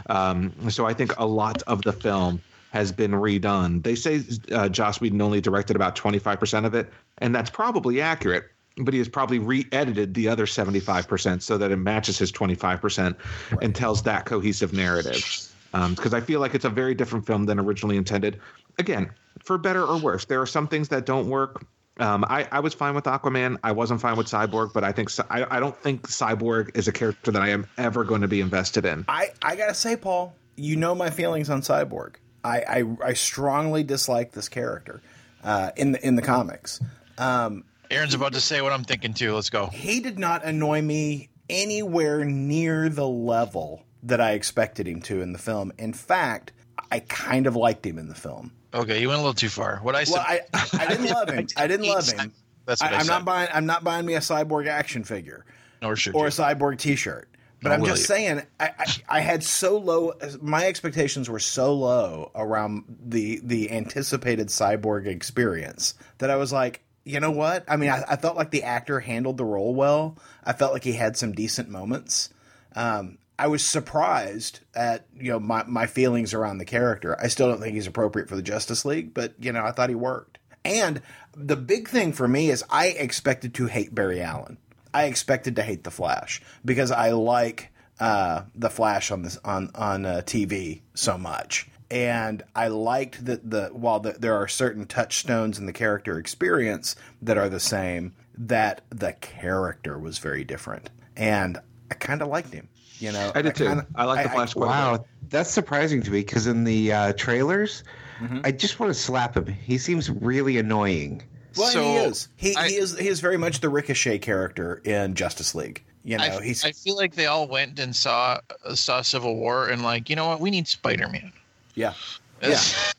[0.09, 2.41] Um, so I think a lot of the film
[2.71, 3.83] has been redone.
[3.83, 8.45] They say uh, Joss Whedon only directed about 25% of it, and that's probably accurate.
[8.79, 13.15] But he has probably re-edited the other 75% so that it matches his 25%
[13.61, 17.45] and tells that cohesive narrative because um, I feel like it's a very different film
[17.45, 18.39] than originally intended.
[18.77, 19.11] Again,
[19.43, 21.65] for better or worse, there are some things that don't work.
[21.99, 23.57] Um, I, I was fine with Aquaman.
[23.63, 26.91] I wasn't fine with Cyborg, but I think I, I don't think Cyborg is a
[26.91, 29.05] character that I am ever going to be invested in.
[29.07, 32.15] I, I gotta say, Paul, you know my feelings on Cyborg.
[32.43, 35.01] I, I, I strongly dislike this character
[35.43, 36.79] uh, in the in the comics.
[37.17, 39.33] Um, Aaron's about to say what I'm thinking too.
[39.33, 39.67] Let's go.
[39.67, 45.33] he did not annoy me anywhere near the level that I expected him to in
[45.33, 45.71] the film.
[45.77, 46.53] In fact,
[46.91, 48.51] I kind of liked him in the film.
[48.73, 49.77] Okay, you went a little too far.
[49.81, 50.13] What I said.
[50.17, 50.39] Well, I,
[50.83, 51.47] I didn't love him.
[51.57, 52.31] I didn't love him.
[52.65, 53.11] That's what I, I, I'm said.
[53.11, 53.49] not buying.
[53.51, 55.45] I'm not buying me a cyborg action figure
[55.81, 56.27] Nor should or you.
[56.27, 57.27] a cyborg T-shirt.
[57.61, 58.05] But Nor I'm just you.
[58.05, 60.13] saying, I, I, I had so low.
[60.41, 66.81] My expectations were so low around the the anticipated cyborg experience that I was like,
[67.03, 67.63] you know what?
[67.67, 70.17] I mean, I, I felt like the actor handled the role well.
[70.43, 72.29] I felt like he had some decent moments.
[72.75, 77.17] Um, I was surprised at you know my my feelings around the character.
[77.19, 79.89] I still don't think he's appropriate for the Justice League, but you know I thought
[79.89, 80.39] he worked.
[80.65, 81.01] And
[81.35, 84.57] the big thing for me is I expected to hate Barry Allen.
[84.93, 89.71] I expected to hate the Flash because I like uh, the Flash on this on
[89.73, 94.85] on uh, TV so much, and I liked that the while the, there are certain
[94.85, 100.89] touchstones in the character experience that are the same, that the character was very different,
[101.17, 101.57] and
[101.91, 102.67] I kind of liked him.
[102.99, 103.67] You know, I did too.
[103.67, 104.99] kinda- I like the Flash quite a bit.
[105.01, 107.83] Wow, that's surprising to me because in the uh, trailers,
[108.19, 108.39] Mm-hmm.
[108.43, 109.45] I just want to slap him.
[109.45, 111.23] He seems really annoying.
[111.55, 112.27] Well, So, he is.
[112.35, 112.97] He, I- he is.
[112.99, 115.81] He is very much the Ricochet character in Justice League.
[116.03, 118.39] You know, I, he's I feel like they all went and saw
[118.73, 120.41] saw Civil War and like, you know what?
[120.41, 121.31] We need Spider Man.
[121.79, 121.93] Yeah.
[122.41, 122.93] That's,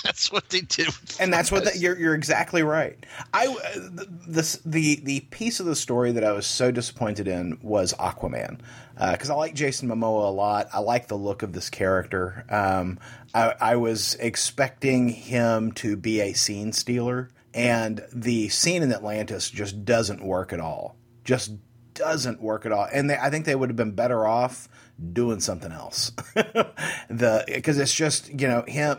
[0.04, 0.86] that's what they did.
[0.86, 3.04] with and that's what the, you're you're exactly right.
[3.34, 7.58] I the, this the the piece of the story that I was so disappointed in
[7.62, 8.60] was Aquaman
[8.94, 10.68] because I like Jason Momoa a lot.
[10.72, 12.44] I like the look of this character.
[12.48, 12.98] Um,
[13.34, 19.50] I, I was expecting him to be a scene stealer, and the scene in Atlantis
[19.50, 20.96] just doesn't work at all.
[21.24, 21.52] Just
[21.92, 22.86] doesn't work at all.
[22.92, 24.68] And they, I think they would have been better off
[25.12, 26.10] doing something else.
[26.34, 28.98] the because it's just you know him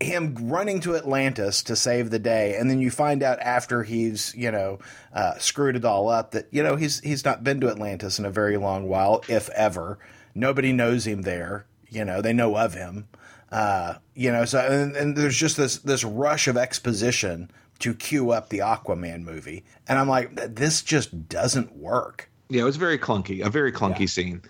[0.00, 4.34] him running to Atlantis to save the day, and then you find out after he's
[4.34, 4.78] you know
[5.12, 8.24] uh, screwed it all up that you know he's he's not been to Atlantis in
[8.24, 9.98] a very long while, if ever.
[10.34, 11.66] Nobody knows him there.
[11.88, 13.08] You know they know of him.
[13.52, 18.30] Uh, you know so and, and there's just this this rush of exposition to cue
[18.30, 22.30] up the Aquaman movie, and I'm like this just doesn't work.
[22.48, 24.42] Yeah, it was very clunky, a very clunky scene.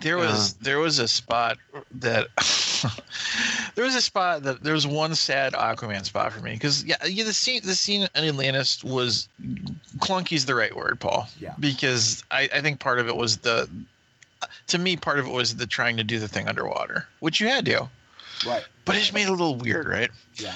[0.00, 1.58] There was there was a spot
[1.96, 2.28] that
[3.74, 6.96] there was a spot that there was one sad Aquaman spot for me because yeah,
[7.06, 9.28] yeah the scene the scene in Atlantis was
[9.98, 11.54] clunky is the right word Paul Yeah.
[11.60, 13.68] because I, I think part of it was the
[14.68, 17.48] to me part of it was the trying to do the thing underwater which you
[17.48, 17.88] had to
[18.46, 18.64] Right.
[18.86, 20.54] but it just made it a little weird right Yeah.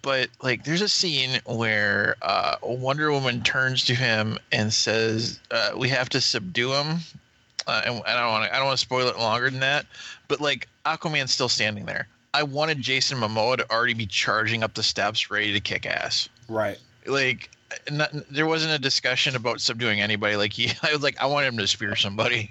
[0.00, 5.72] But like there's a scene where uh, Wonder Woman turns to him and says, uh,
[5.76, 7.00] "We have to subdue him."
[7.66, 9.86] Uh, and I don't want to I don't want to spoil it longer than that,
[10.28, 12.08] but like Aquaman's still standing there.
[12.34, 16.28] I wanted Jason Momoa to already be charging up the steps, ready to kick ass.
[16.48, 16.78] Right.
[17.06, 17.50] Like,
[17.90, 20.36] not, there wasn't a discussion about subduing anybody.
[20.36, 22.50] Like he, I was like, I wanted him to spear somebody.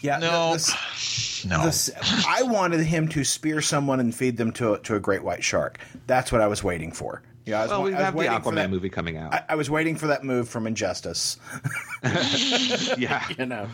[0.00, 0.18] Yeah.
[0.18, 1.64] No, this- no.
[1.64, 1.90] This,
[2.26, 5.44] I wanted him to spear someone and feed them to a, to a great white
[5.44, 5.78] shark.
[6.06, 7.22] That's what I was waiting for.
[7.44, 8.88] Yeah, I was, well, wa- we I was have the waiting for Aquaman that- movie
[8.88, 9.34] coming out.
[9.34, 11.38] I, I was waiting for that move from Injustice.
[12.98, 13.26] yeah.
[13.38, 13.66] You know,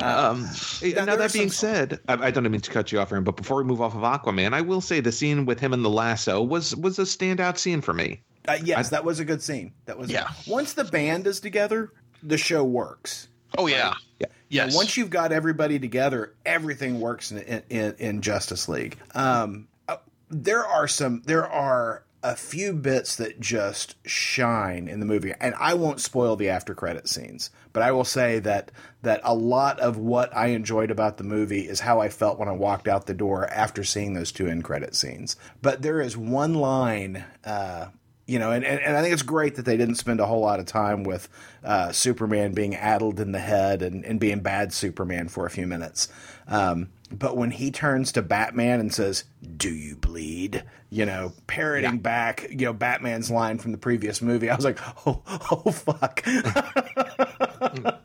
[0.00, 0.42] Um,
[0.82, 3.24] now now, that being some- said, I, I don't mean to cut you off, Aaron,
[3.24, 5.84] but before we move off of Aquaman, I will say the scene with him and
[5.84, 8.20] the lasso was was a standout scene for me.
[8.46, 9.72] uh, yes, that was a good scene.
[9.86, 10.28] That was Yeah.
[10.46, 13.28] Once the band is together, the show works.
[13.56, 13.94] Oh yeah.
[14.20, 14.26] Yeah.
[14.50, 14.76] Yes.
[14.76, 18.98] Once you've got everybody together, everything works in in, in, in Justice League.
[19.14, 19.96] Um, uh,
[20.30, 21.22] there are some.
[21.24, 26.34] There are a few bits that just shine in the movie, and I won't spoil
[26.34, 30.48] the after credit scenes, but I will say that that a lot of what I
[30.48, 33.84] enjoyed about the movie is how I felt when I walked out the door after
[33.84, 35.36] seeing those two end credit scenes.
[35.62, 37.24] But there is one line.
[37.44, 37.88] Uh,
[38.26, 40.42] you know, and, and, and I think it's great that they didn't spend a whole
[40.42, 41.30] lot of time with
[41.64, 45.66] uh, Superman being addled in the head and, and being bad Superman for a few
[45.66, 46.08] minutes.
[46.46, 49.24] Um, but when he turns to Batman and says,
[49.56, 50.64] Do you bleed?
[50.90, 54.78] You know, parroting back, you know, Batman's line from the previous movie, I was like,
[55.06, 56.22] Oh, oh fuck.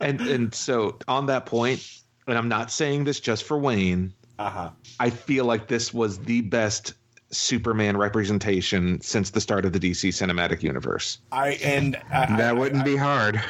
[0.00, 4.48] And and so on that point, and I'm not saying this just for Wayne, uh
[4.50, 4.70] huh.
[5.00, 6.94] I feel like this was the best
[7.30, 11.18] Superman representation since the start of the DC cinematic universe.
[11.32, 13.42] I, and I, That I- wouldn't be hard.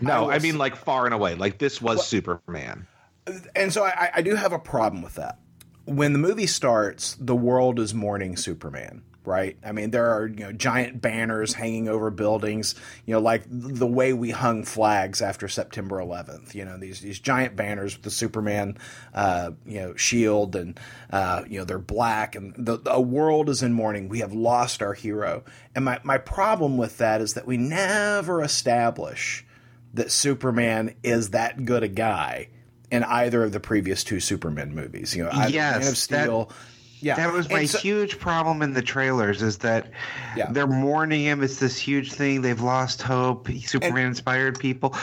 [0.00, 1.34] No, I I, mean like far and away.
[1.34, 2.86] Like this was Superman.
[3.54, 5.38] And so I, I do have a problem with that.
[5.84, 9.56] When the movie starts, the world is mourning Superman, right?
[9.64, 13.86] I mean, there are you know giant banners hanging over buildings, you know, like the
[13.86, 16.54] way we hung flags after September 11th.
[16.54, 18.78] You know, these these giant banners with the Superman,
[19.14, 20.78] uh, you know, shield, and
[21.10, 24.08] uh, you know they're black, and the, the world is in mourning.
[24.08, 28.42] We have lost our hero, and my my problem with that is that we never
[28.42, 29.44] establish
[29.94, 32.48] that Superman is that good a guy
[32.90, 35.14] in either of the previous two Superman movies.
[35.16, 36.52] You know, either Yes, Man of that- Steel.
[37.00, 39.90] yeah, That was my so- huge problem in the trailers is that
[40.36, 40.50] Yeah.
[40.52, 41.42] they're mourning him.
[41.42, 42.42] It's this huge thing.
[42.42, 43.48] They've lost hope.
[43.64, 44.96] Superman inspired people.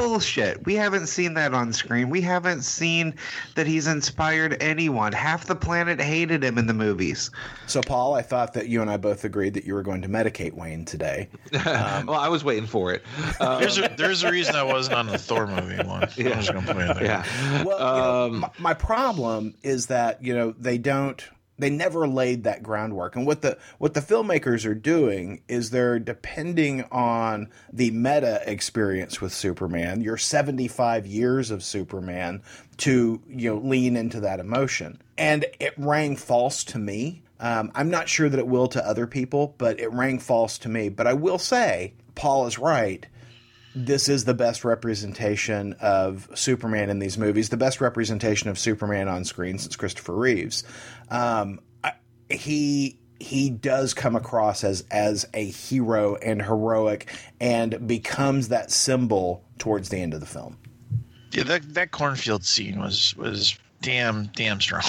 [0.00, 0.64] Bullshit.
[0.64, 2.10] We haven't seen that on screen.
[2.10, 3.14] We haven't seen
[3.54, 5.12] that he's inspired anyone.
[5.12, 7.30] Half the planet hated him in the movies.
[7.66, 10.08] So, Paul, I thought that you and I both agreed that you were going to
[10.08, 11.28] medicate Wayne today.
[11.70, 13.02] Um, well, I was waiting for it.
[13.38, 16.08] Uh, There's a there's a reason I wasn't on the Thor movie one.
[16.16, 16.30] Yeah.
[16.30, 17.04] I'm just gonna put it there.
[17.04, 17.64] yeah.
[17.64, 21.22] Well, you know, Um, my, my problem is that you know they don't
[21.60, 23.16] they never laid that groundwork.
[23.16, 29.20] And what the what the filmmakers are doing is they're depending on the meta experience
[29.20, 32.42] with superman your 75 years of superman
[32.78, 35.00] to you know lean into that emotion.
[35.18, 37.22] And it rang false to me.
[37.38, 40.68] Um, i'm not sure that it will to other people but it rang false to
[40.68, 40.88] me.
[40.88, 43.06] But i will say paul is right
[43.74, 49.08] this is the best representation of Superman in these movies, the best representation of Superman
[49.08, 50.64] on screen since Christopher Reeves.
[51.10, 51.92] Um, I,
[52.30, 59.44] he he does come across as as a hero and heroic, and becomes that symbol
[59.58, 60.56] towards the end of the film.
[61.32, 64.82] Yeah, that that cornfield scene was was damn damn strong.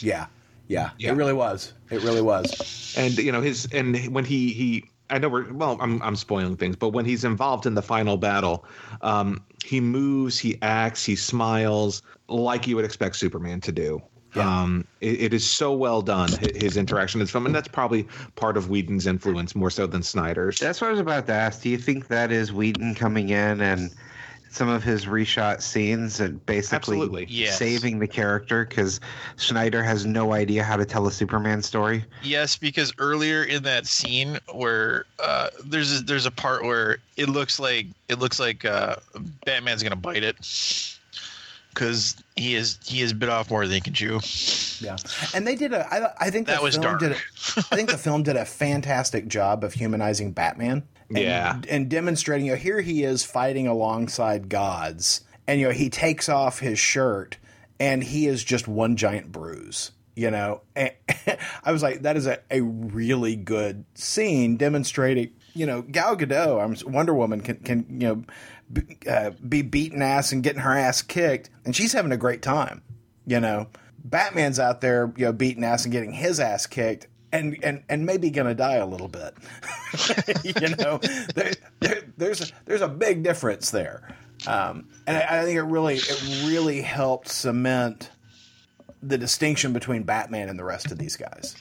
[0.00, 0.26] Yeah,
[0.68, 1.12] yeah, Yeah.
[1.12, 1.72] it really was.
[1.90, 2.94] It really was.
[2.98, 6.56] and you know his and when he he I know we're well I'm I'm spoiling
[6.56, 8.64] things, but when he's involved in the final battle,
[9.02, 14.02] um, he moves, he acts, he smiles like you would expect Superman to do.
[14.34, 18.56] Um, it, it is so well done his interaction is film, and that's probably part
[18.56, 20.58] of Whedon's influence more so than Snyder's.
[20.58, 21.62] That's what I was about to ask.
[21.62, 23.90] Do you think that is Whedon coming in and
[24.56, 27.26] some of his reshot scenes and basically Absolutely.
[27.28, 27.58] Yes.
[27.58, 29.00] saving the character because
[29.36, 32.04] Snyder has no idea how to tell a Superman story?
[32.22, 37.28] yes, because earlier in that scene where uh, there's a, there's a part where it
[37.28, 38.96] looks like it looks like uh,
[39.44, 40.36] Batman's gonna bite it
[41.74, 44.20] because he is he is bit off more than he can chew.
[44.80, 44.96] Yeah,
[45.34, 45.86] and they did a.
[45.92, 47.00] I, I think That the was film dark.
[47.00, 47.12] did.
[47.12, 50.82] A, I think the film did a fantastic job of humanizing Batman.
[51.08, 51.60] And, Yeah.
[51.68, 52.46] and demonstrating.
[52.46, 56.78] You know, here he is fighting alongside gods, and you know he takes off his
[56.78, 57.36] shirt,
[57.78, 59.92] and he is just one giant bruise.
[60.14, 60.92] You know, and
[61.62, 65.30] I was like, that is a, a really good scene demonstrating.
[65.54, 68.24] You know, Gal Gadot, I'm Wonder Woman can can you know
[68.72, 72.42] be, uh, be beaten ass and getting her ass kicked, and she's having a great
[72.42, 72.82] time.
[73.26, 73.68] You know,
[74.04, 77.06] Batman's out there, you know, beating ass and getting his ass kicked,
[77.36, 79.34] and and and maybe gonna die a little bit.
[80.44, 80.98] you know,
[81.34, 84.14] there, there, there's a, there's a big difference there,
[84.46, 88.10] um, and I, I think it really it really helped cement
[89.02, 91.56] the distinction between Batman and the rest of these guys.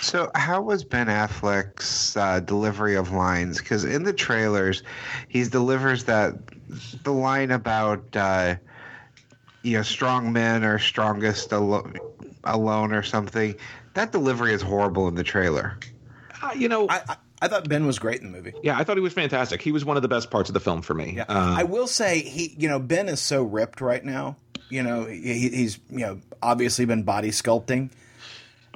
[0.00, 3.58] So, how was Ben Affleck's uh, delivery of lines?
[3.58, 4.82] Because in the trailers,
[5.28, 6.34] he delivers that
[7.04, 8.56] the line about uh,
[9.62, 11.90] you know strong men are strongest alo-
[12.44, 13.54] alone or something.
[13.94, 15.78] That delivery is horrible in the trailer.
[16.42, 18.52] Uh, you know, I, I, I thought Ben was great in the movie.
[18.62, 19.62] Yeah, I thought he was fantastic.
[19.62, 21.14] He was one of the best parts of the film for me.
[21.16, 24.36] Yeah, Uh, I will say he, you know, Ben is so ripped right now.
[24.70, 27.90] You know, he, he's you know obviously been body sculpting.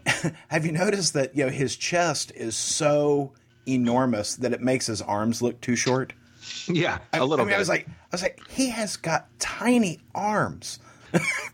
[0.48, 3.32] Have you noticed that you know his chest is so
[3.66, 6.12] enormous that it makes his arms look too short?
[6.68, 7.56] yeah, a little I mean, bit.
[7.56, 10.78] I was like, I was like, he has got tiny arms.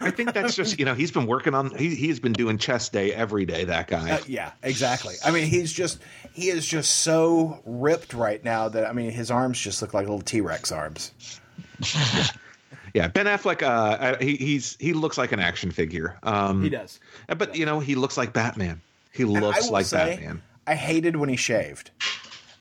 [0.00, 2.92] I think that's just you know he's been working on he he's been doing chest
[2.92, 3.64] day every day.
[3.64, 4.12] That guy.
[4.12, 5.14] Uh, yeah, exactly.
[5.24, 6.00] I mean, he's just
[6.32, 10.06] he is just so ripped right now that I mean, his arms just look like
[10.06, 11.12] little T Rex arms.
[12.94, 13.62] yeah, Ben Affleck.
[13.62, 16.18] Uh, uh, he he's he looks like an action figure.
[16.22, 17.00] Um, He does.
[17.36, 18.80] but you know he looks like Batman.
[19.12, 20.42] He looks like say, Batman.
[20.66, 21.90] I hated when he shaved.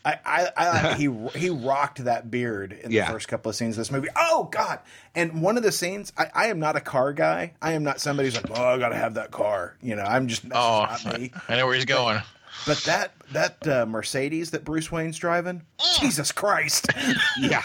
[0.05, 3.07] I, I, I he he rocked that beard in Yeah.
[3.07, 4.09] the first couple of scenes of this movie.
[4.15, 4.79] Oh God!
[5.15, 7.53] And one of the scenes, I, I am not a car guy.
[7.61, 9.75] I am not somebody who's like, oh, I gotta have that car.
[9.81, 11.31] You know, I'm just Oh, not me.
[11.49, 12.21] I know where he's going.
[12.67, 15.63] But that that uh, Mercedes that Bruce Wayne's driving,
[15.99, 16.87] Jesus Christ!
[17.39, 17.61] Yeah,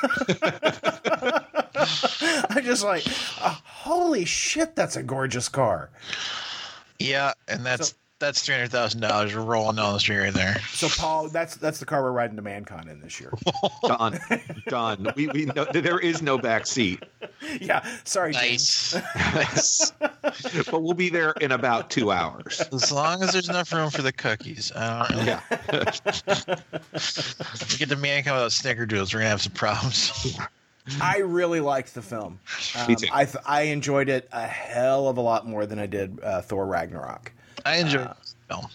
[2.51, 3.05] I'm just like,
[3.41, 5.91] uh, holy shit, that's a gorgeous car.
[6.99, 10.59] Yeah, and that's that's three hundred thousand dollars rolling down the street right there.
[10.73, 13.33] So Paul, that's that's the car we're riding to ManCon in this year.
[13.87, 14.19] done,
[14.67, 15.13] done.
[15.17, 17.03] We we no, there is no back seat,
[17.61, 18.95] yeah, sorry, James.
[19.15, 19.93] Nice.
[20.01, 20.69] nice.
[20.71, 22.61] but we'll be there in about two hours.
[22.73, 24.73] As long as there's enough room for the cookies.
[24.75, 25.27] I don't really.
[25.29, 25.41] Yeah,
[26.95, 30.39] If we get the ManCon come without snickerdoodles, we're gonna have some problems.
[31.01, 32.41] I really liked the film.
[32.77, 33.09] Um, Me too.
[33.13, 36.41] I th- I enjoyed it a hell of a lot more than I did uh,
[36.41, 37.33] Thor Ragnarok.
[37.69, 38.67] I enjoyed this film.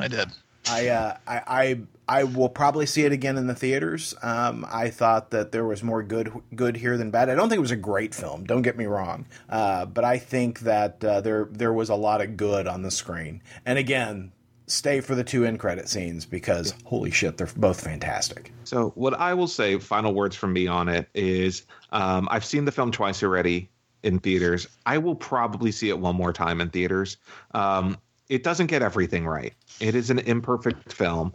[0.00, 0.28] I did.
[0.68, 4.14] I, uh, I I I will probably see it again in the theaters.
[4.22, 7.30] Um, I thought that there was more good good here than bad.
[7.30, 8.44] I don't think it was a great film.
[8.44, 12.20] Don't get me wrong, uh, but I think that uh, there there was a lot
[12.20, 13.42] of good on the screen.
[13.64, 14.32] And again,
[14.66, 18.52] stay for the two end credit scenes because holy shit, they're both fantastic.
[18.64, 22.64] So what I will say, final words from me on it is, um, I've seen
[22.64, 23.68] the film twice already
[24.02, 24.66] in theaters.
[24.84, 27.18] I will probably see it one more time in theaters.
[27.52, 27.98] Um,
[28.28, 29.54] it doesn't get everything right.
[29.80, 31.34] It is an imperfect film.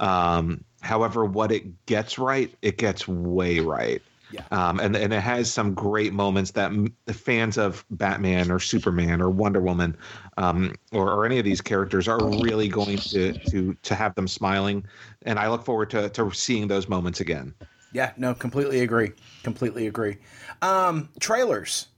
[0.00, 4.02] Um, however, what it gets right, it gets way right.
[4.30, 4.44] Yeah.
[4.50, 6.70] Um, and and it has some great moments that
[7.06, 9.96] the fans of Batman or Superman or Wonder Woman
[10.36, 14.28] um, or, or any of these characters are really going to to to have them
[14.28, 14.84] smiling,
[15.22, 17.54] and I look forward to to seeing those moments again.
[17.92, 19.12] Yeah, no, completely agree.
[19.42, 20.18] Completely agree.
[20.60, 21.88] Um, trailers.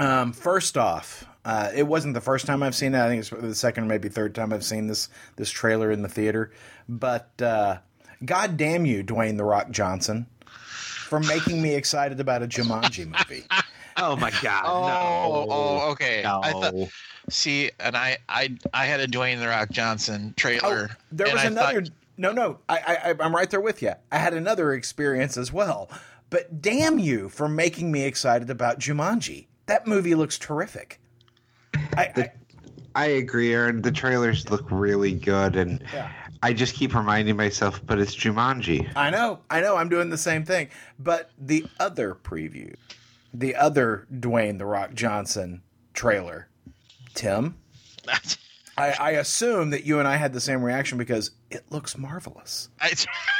[0.00, 3.00] Um, first off, uh, it wasn't the first time I've seen it.
[3.00, 6.02] I think it's the second, or maybe third time I've seen this this trailer in
[6.02, 6.50] the theater.
[6.88, 7.78] But uh,
[8.24, 13.44] God damn you, Dwayne the Rock Johnson, for making me excited about a Jumanji movie.
[13.98, 14.64] Oh my God!
[14.66, 15.46] Oh, no.
[15.50, 16.22] oh, okay.
[16.24, 16.40] No.
[16.42, 16.74] I thought.
[17.28, 20.88] See, and I, I, I had a Dwayne the Rock Johnson trailer.
[20.90, 21.82] Oh, there was another.
[21.82, 23.92] thought- no, no, I, I, I'm right there with you.
[24.10, 25.90] I had another experience as well.
[26.30, 29.46] But damn you for making me excited about Jumanji.
[29.66, 30.98] That movie looks terrific.
[31.96, 32.32] I, I,
[32.94, 33.82] I agree, Aaron.
[33.82, 36.10] The trailers look really good, and Yeah.
[36.42, 38.90] I just keep reminding myself, but it's Jumanji.
[38.96, 40.68] I know, I know, I'm doing the same thing.
[40.98, 42.74] But the other preview,
[43.32, 45.62] the other Dwayne the Rock Johnson
[45.94, 46.48] trailer,
[47.14, 47.56] Tim,
[48.76, 52.70] I, I assume that you and I had the same reaction because it looks marvelous.
[52.80, 52.92] I,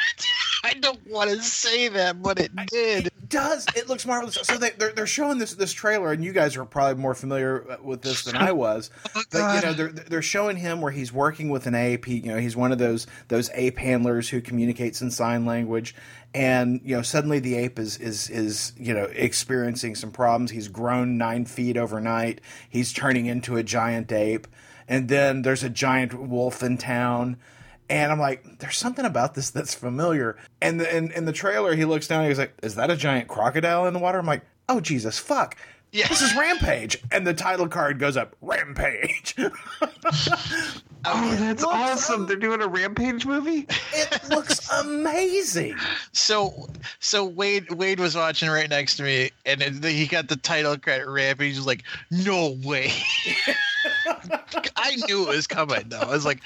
[0.64, 3.11] I don't want to say that, but it did.
[3.32, 3.66] It does.
[3.74, 4.34] It looks marvelous.
[4.42, 7.78] So they, they're, they're showing this this trailer, and you guys are probably more familiar
[7.82, 8.90] with this than I oh, was.
[9.14, 12.04] But you know, they're they're showing him where he's working with an ape.
[12.04, 15.94] He, you know, he's one of those those ape handlers who communicates in sign language.
[16.34, 20.50] And you know, suddenly the ape is is is you know experiencing some problems.
[20.50, 22.40] He's grown nine feet overnight.
[22.68, 24.46] He's turning into a giant ape,
[24.88, 27.38] and then there's a giant wolf in town.
[27.88, 30.36] And I'm like, there's something about this that's familiar.
[30.60, 33.28] And the, in, in the trailer, he looks down he's like, is that a giant
[33.28, 34.18] crocodile in the water?
[34.18, 35.56] I'm like, oh, Jesus, fuck.
[35.92, 36.08] Yeah.
[36.08, 36.96] This is Rampage.
[37.10, 39.36] And the title card goes up, Rampage.
[41.04, 42.26] Oh, that's awesome!
[42.26, 43.66] They're doing a Rampage movie.
[43.92, 45.74] it looks amazing.
[46.12, 46.68] So,
[47.00, 51.08] so Wade Wade was watching right next to me, and he got the title credit
[51.08, 51.56] Rampage.
[51.56, 51.82] He's like,
[52.12, 52.92] "No way!"
[54.76, 55.88] I knew it was coming.
[55.88, 56.40] Though I was like,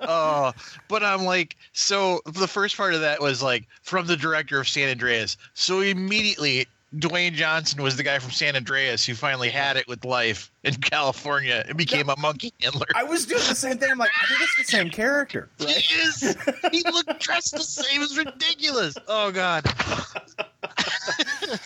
[0.00, 0.52] "Oh,"
[0.88, 4.68] but I'm like, so the first part of that was like from the director of
[4.68, 5.36] San Andreas.
[5.52, 10.06] So immediately, Dwayne Johnson was the guy from San Andreas who finally had it with
[10.06, 12.86] life in California and became a monkey handler.
[12.94, 13.90] I was doing the same thing.
[13.90, 15.50] I'm like, I think it's the same character.
[15.58, 16.36] He is.
[16.72, 18.00] He looked dressed the same.
[18.00, 18.96] It was ridiculous.
[19.06, 19.64] Oh God.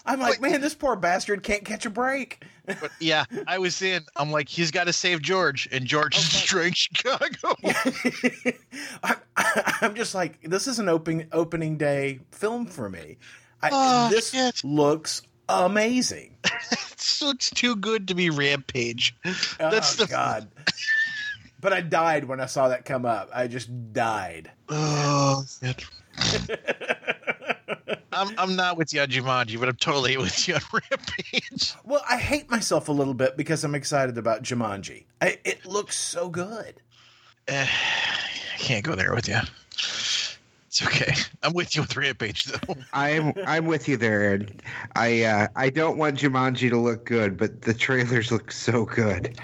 [0.07, 2.45] I'm like, man, this poor bastard can't catch a break.
[2.67, 4.05] but yeah, I was in.
[4.17, 7.57] I'm like, he's got to save George, and George oh, is destroying Chicago.
[9.03, 9.17] I,
[9.81, 13.19] I'm just like, this is an opening opening day film for me.
[13.63, 14.63] I, Oh, this shit.
[14.65, 16.37] looks amazing.
[16.71, 19.15] this looks too good to be Rampage.
[19.59, 20.49] That's oh, the God.
[21.61, 23.31] but I died when I saw that come up.
[23.35, 24.51] I just died.
[24.69, 25.85] Oh, shit.
[28.13, 31.75] I'm I'm not with you on Jumanji, but I'm totally with you on Rampage.
[31.85, 35.05] Well, I hate myself a little bit because I'm excited about Jumanji.
[35.21, 36.81] I, it looks so good.
[37.49, 39.39] Eh, I can't go there with you.
[40.73, 41.13] It's okay.
[41.43, 42.75] I'm with you with Rampage though.
[42.95, 44.63] I'm I'm with you there, and
[44.97, 49.39] I uh, I don't want Jumanji to look good, but the trailers look so good.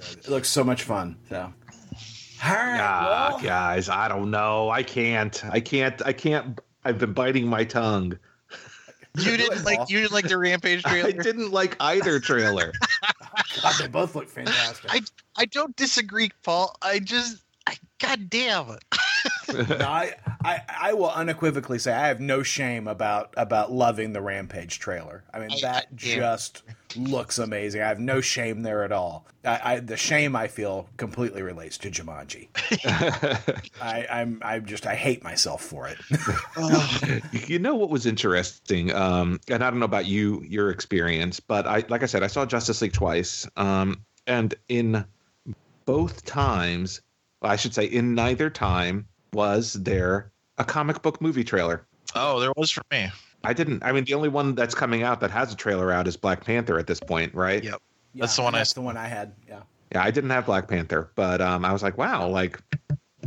[0.00, 1.18] It looks so much fun.
[1.28, 2.80] So, all right.
[2.80, 4.70] Ah, well, guys, I don't know.
[4.70, 5.44] I can't.
[5.44, 6.00] I can't.
[6.06, 6.58] I can't.
[6.82, 8.18] I've been biting my tongue.
[9.18, 11.08] You didn't like you didn't like the Rampage trailer.
[11.08, 12.72] I didn't like either trailer.
[13.62, 14.90] God, they both look fantastic.
[14.90, 15.02] I
[15.36, 16.74] I don't disagree, Paul.
[16.80, 17.47] I just I
[18.00, 18.84] god damn it.
[19.52, 20.14] No, I,
[20.44, 25.24] I, I will unequivocally say I have no shame about about loving the Rampage trailer.
[25.32, 26.16] I mean, I- that I- yeah.
[26.16, 26.62] just
[26.96, 27.82] looks amazing.
[27.82, 29.26] I have no shame there at all.
[29.44, 32.48] I, I the shame I feel completely relates to Jumanji.
[33.82, 35.98] I, I'm I just I hate myself for it.
[37.48, 41.66] you know what was interesting um and i don't know about you your experience but
[41.66, 45.04] i like i said i saw justice league twice um and in
[45.84, 47.07] both times well,
[47.42, 51.84] i should say in neither time was there a comic book movie trailer
[52.14, 53.08] Oh, there was for me.
[53.44, 56.08] i didn't i mean the only one that's coming out that has a trailer out
[56.08, 57.80] is black panther at this point right Yep.
[58.14, 59.34] Yeah, That's the one I That's s- the one I had.
[59.46, 59.60] Yeah.
[59.92, 62.58] yeah i didn't have black panther but um i was like wow like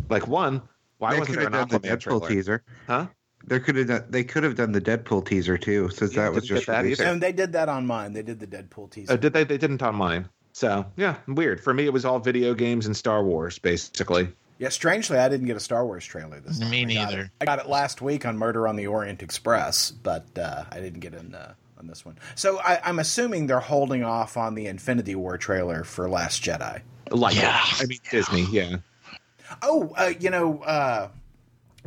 [0.10, 0.62] like one
[0.98, 2.64] why they wasn't could there have an done the Deadpool trailer teaser.
[2.88, 3.08] huh
[3.48, 4.04] They could have done.
[4.10, 7.04] They could have done the Deadpool teaser too, since Yeah, that was just that either.
[7.06, 8.14] And they did that on mine.
[8.14, 9.14] They did the Deadpool teaser.
[9.14, 9.44] Oh, did they?
[9.44, 10.30] They didn't on mine.
[10.54, 11.64] So yeah, weird.
[11.64, 14.30] For me, it was all video games and Star Wars, basically.
[14.60, 16.70] yeah, strangely, I didn't get a Star Wars trailer this time.
[16.70, 17.32] Me I got neither.
[17.42, 21.00] I got it last week on Murder on the Orient Express, but uh, I didn't
[21.00, 22.18] get it uh, on this one.
[22.36, 26.82] So I, I'm assuming they're holding off on the Infinity War trailer for Last Jedi.
[27.10, 27.60] Like, Yeah.
[27.80, 28.46] I mean Disney.
[28.52, 28.78] Yeah.
[29.62, 31.10] Oh, uh, you know, uh,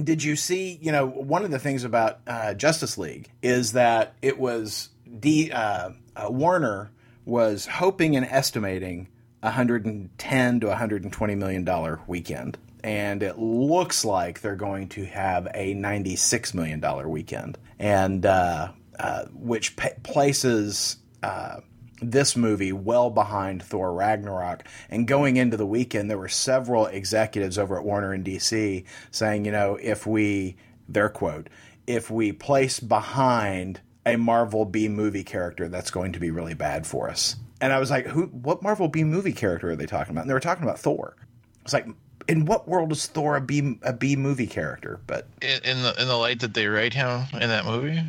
[0.02, 0.78] did you see?
[0.82, 4.88] You know, one of the things about uh, Justice League is that it was
[5.20, 6.90] D, uh, uh, Warner
[7.24, 9.08] was hoping and estimating
[9.40, 15.74] 110 to 120 million dollar weekend, and it looks like they're going to have a
[15.74, 20.96] 96 million dollar weekend, and uh, uh, which pa- places.
[21.22, 21.60] Uh,
[22.02, 24.64] this movie well behind Thor Ragnarok.
[24.90, 29.44] And going into the weekend, there were several executives over at Warner in DC saying,
[29.46, 30.56] you know, if we,
[30.86, 31.48] their quote,
[31.86, 36.86] if we place behind a Marvel B movie character, that's going to be really bad
[36.86, 37.36] for us.
[37.60, 40.22] And I was like, who, what Marvel B movie character are they talking about?
[40.22, 41.16] And they were talking about Thor.
[41.62, 41.86] It's like,
[42.28, 45.00] in what world is Thor a B, a B movie character?
[45.06, 48.02] But In, in the in the light that they write him in that movie.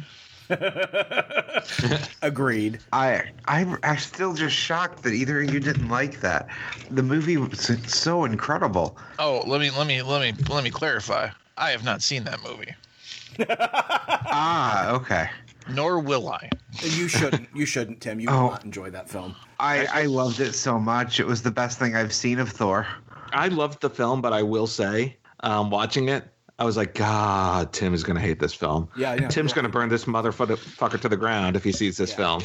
[2.22, 2.80] agreed.
[2.94, 6.48] I I'm, I'm still just shocked that either of you didn't like that.
[6.92, 8.98] The movie was so incredible.
[9.20, 11.30] Oh, let me let me let me let me clarify.
[11.58, 12.74] I have not seen that movie,
[13.50, 15.30] Ah, okay.
[15.70, 16.50] Nor will I.
[16.82, 17.48] You shouldn't.
[17.54, 18.20] You shouldn't, Tim.
[18.20, 18.48] You will Oh.
[18.50, 19.36] not enjoy that film.
[19.60, 21.20] I I loved it so much.
[21.20, 22.88] It was the best thing I've seen of Thor.
[23.34, 26.24] I loved the film, but I will say, um, watching it,
[26.60, 28.88] I was like, God, Tim is going to hate this film.
[28.96, 29.28] Yeah, yeah.
[29.28, 32.16] Tim's going to burn this motherfucker to the ground if he sees this Yeah.
[32.16, 32.42] film.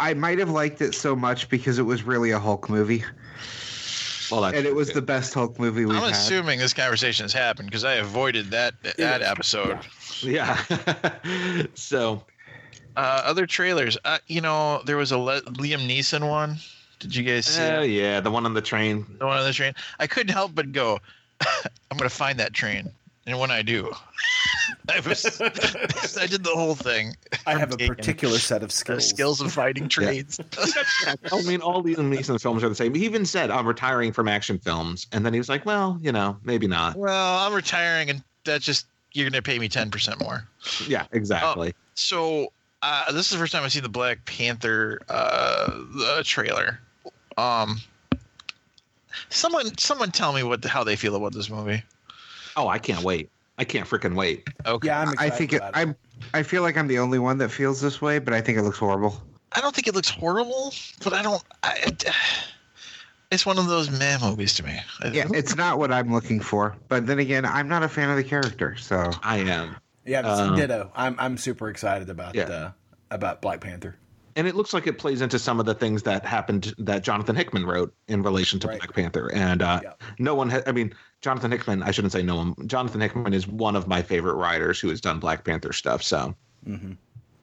[0.00, 3.02] I might have liked it so much because it was really a Hulk movie,
[4.30, 4.94] Well, that's and it was too.
[4.94, 6.12] the best Hulk movie we've I'm had.
[6.12, 9.78] assuming this conversation has happened because I avoided that that episode.
[10.22, 10.60] yeah.
[11.74, 12.22] so
[12.96, 16.56] Uh, other trailers, uh, you know, there was a Le- Liam Neeson one.
[16.98, 17.90] Did you guys see uh, it?
[17.90, 19.04] yeah, the one on the train.
[19.18, 19.74] the one on the train?
[19.98, 20.98] I couldn't help but go.
[21.90, 22.90] I'm gonna find that train,
[23.26, 23.92] and when I do,
[24.88, 25.26] I was
[26.18, 27.14] I did the whole thing.
[27.46, 27.94] I have a taken.
[27.94, 29.08] particular set of The skills.
[29.08, 30.40] skills of fighting trains.
[31.30, 32.94] I mean, all Liam Neeson films are the same.
[32.94, 36.12] He even said, "I'm retiring from action films," and then he was like, "Well, you
[36.12, 40.18] know, maybe not." well, I'm retiring, and that's just you're gonna pay me ten percent
[40.18, 40.48] more.
[40.86, 41.74] Yeah, exactly.
[41.94, 46.80] So uh, this is the first time I've seen the Black Panther uh, the trailer.
[47.36, 47.80] Um,
[49.28, 51.82] someone, someone, tell me what the, how they feel about this movie.
[52.56, 53.30] Oh, I can't wait.
[53.58, 54.48] I can't freaking wait.
[54.66, 55.70] Okay, Yeah, I'm I think it, it.
[55.74, 55.96] I'm.
[56.32, 58.62] I feel like I'm the only one that feels this way, but I think it
[58.62, 59.20] looks horrible.
[59.52, 61.42] I don't think it looks horrible, but I don't.
[61.62, 62.04] I, it,
[63.30, 64.78] it's one of those meh movies to me.
[65.12, 66.76] Yeah, it's not what I'm looking for.
[66.88, 69.76] But then again, I'm not a fan of the character, so I am.
[70.06, 70.90] Yeah, Um, ditto.
[70.94, 72.44] I'm I'm super excited about Yeah.
[72.44, 72.70] uh,
[73.10, 73.96] about Black Panther.
[74.36, 77.34] and it looks like it plays into some of the things that happened that Jonathan
[77.34, 78.78] Hickman wrote in relation to Right.
[78.78, 79.32] Black Panther.
[79.32, 79.92] And uh, Yeah.
[80.18, 80.92] no one, ha- I mean,
[81.22, 81.82] Jonathan Hickman.
[81.82, 82.54] I shouldn't say no one.
[82.66, 86.02] Jonathan Hickman is one of my favorite writers who has done Black Panther stuff.
[86.02, 86.34] So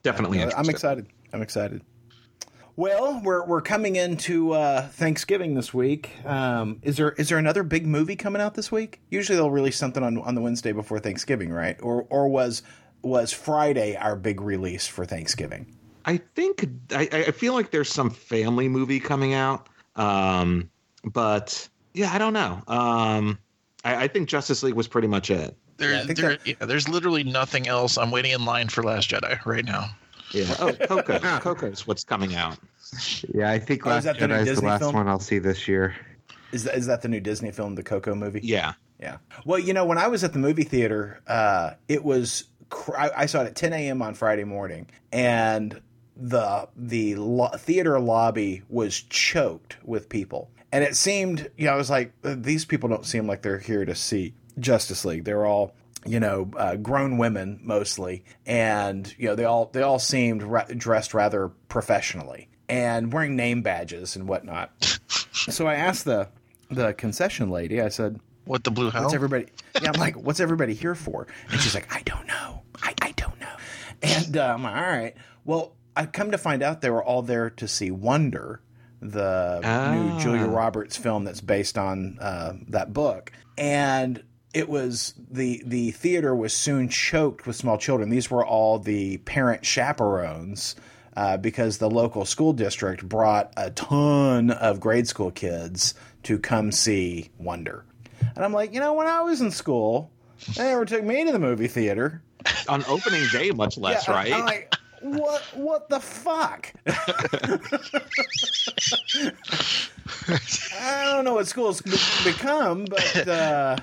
[0.04, 1.06] definitely, Uh, I'm excited.
[1.32, 1.82] I'm excited.
[2.76, 6.10] Well, we're we're coming into uh, Thanksgiving this week.
[6.26, 9.00] Um, is there is there another big movie coming out this week?
[9.10, 11.76] Usually they'll release something on, on the Wednesday before Thanksgiving, right?
[11.82, 12.62] Or or was
[13.02, 15.76] was Friday our big release for Thanksgiving?
[16.04, 20.68] I think I, I feel like there's some family movie coming out, um,
[21.04, 22.60] but yeah, I don't know.
[22.66, 23.38] Um,
[23.84, 25.56] I, I think Justice League was pretty much it.
[25.76, 27.96] There, Yeah, there, that- yeah, there's literally nothing else.
[27.98, 29.90] I'm waiting in line for Last Jedi right now.
[30.34, 30.54] Yeah.
[30.58, 31.18] Oh, Coco.
[31.40, 32.58] Coco's what's coming out.
[33.34, 34.94] Yeah, I think Oh, is Last that the Jedi is the last film?
[34.94, 35.94] one I'll see this year.
[36.52, 38.40] Is that, is that the new Disney film, the Coco movie?
[38.42, 38.74] Yeah.
[39.00, 39.18] Yeah.
[39.44, 43.10] Well, you know, when I was at the movie theater, uh, it was cr- I,
[43.16, 44.02] I saw it at 10 a.m.
[44.02, 45.80] on Friday morning, and
[46.16, 51.76] the the lo- theater lobby was choked with people, and it seemed, you know, I
[51.76, 55.24] was like, uh, these people don't seem like they're here to see Justice League.
[55.24, 55.74] They're all
[56.06, 60.66] you know, uh, grown women mostly, and you know they all they all seemed ra-
[60.76, 64.70] dressed rather professionally and wearing name badges and whatnot.
[65.32, 66.28] so I asked the
[66.70, 67.80] the concession lady.
[67.80, 69.02] I said, What the blue hell?
[69.04, 69.46] What's everybody?
[69.80, 71.26] Yeah, I'm like, what's everybody here for?
[71.50, 72.62] And she's like, I don't know.
[72.82, 73.54] I, I don't know.
[74.02, 75.14] And uh, I'm like, all right.
[75.44, 78.60] Well, I come to find out they were all there to see Wonder,
[79.00, 80.18] the new Ah.
[80.20, 84.22] Julia Roberts film that's based on uh, that book, and
[84.54, 88.08] it was the the theater was soon choked with small children.
[88.08, 90.76] These were all the parent chaperones.
[91.16, 95.94] Uh, because the local school district brought a ton of grade school kids
[96.24, 97.84] to come see Wonder.
[98.34, 100.10] And I'm like, you know, when I was in school,
[100.56, 102.20] they never took me to the movie theater.
[102.68, 104.32] On opening day, much less, Yeah, right?
[104.32, 105.42] I'm like, what?
[105.54, 106.72] What the fuck?
[110.80, 111.80] I don't know what schools
[112.24, 113.76] become, but uh,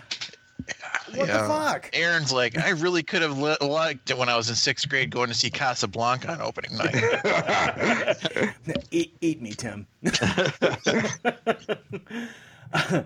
[1.15, 1.89] what the fuck?
[1.93, 5.09] Aaron's like, I really could have li- liked it when I was in sixth grade
[5.09, 8.55] going to see Casablanca on opening night.
[8.91, 9.87] Eat, eat me, Tim.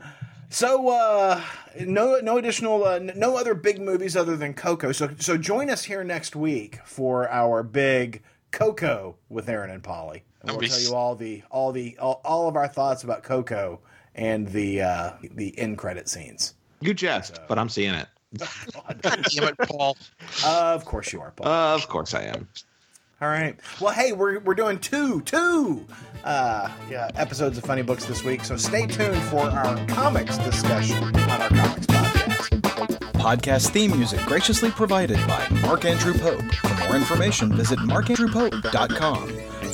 [0.50, 1.42] so, uh,
[1.82, 4.92] no, no additional, uh, no other big movies other than Coco.
[4.92, 10.24] So, so join us here next week for our big Coco with Aaron and Polly.
[10.42, 13.80] And we'll tell you all the, all the, all, all of our thoughts about Coco
[14.16, 16.56] and the, uh, the end credit scenes.
[16.82, 18.08] You jest, but I'm seeing it.
[19.02, 19.98] Damn it, Paul.
[20.44, 21.48] Of course you are, Paul.
[21.48, 22.48] Uh, of course I am.
[23.22, 23.58] All right.
[23.80, 25.86] Well, hey, we're, we're doing two, two
[26.26, 31.02] uh, yeah, episodes of Funny Books this week, so stay tuned for our comics discussion
[31.02, 33.00] on our comics podcast.
[33.14, 36.44] Podcast theme music graciously provided by Mark Andrew Pope.
[36.56, 39.55] For more information, visit markandrewpope.com.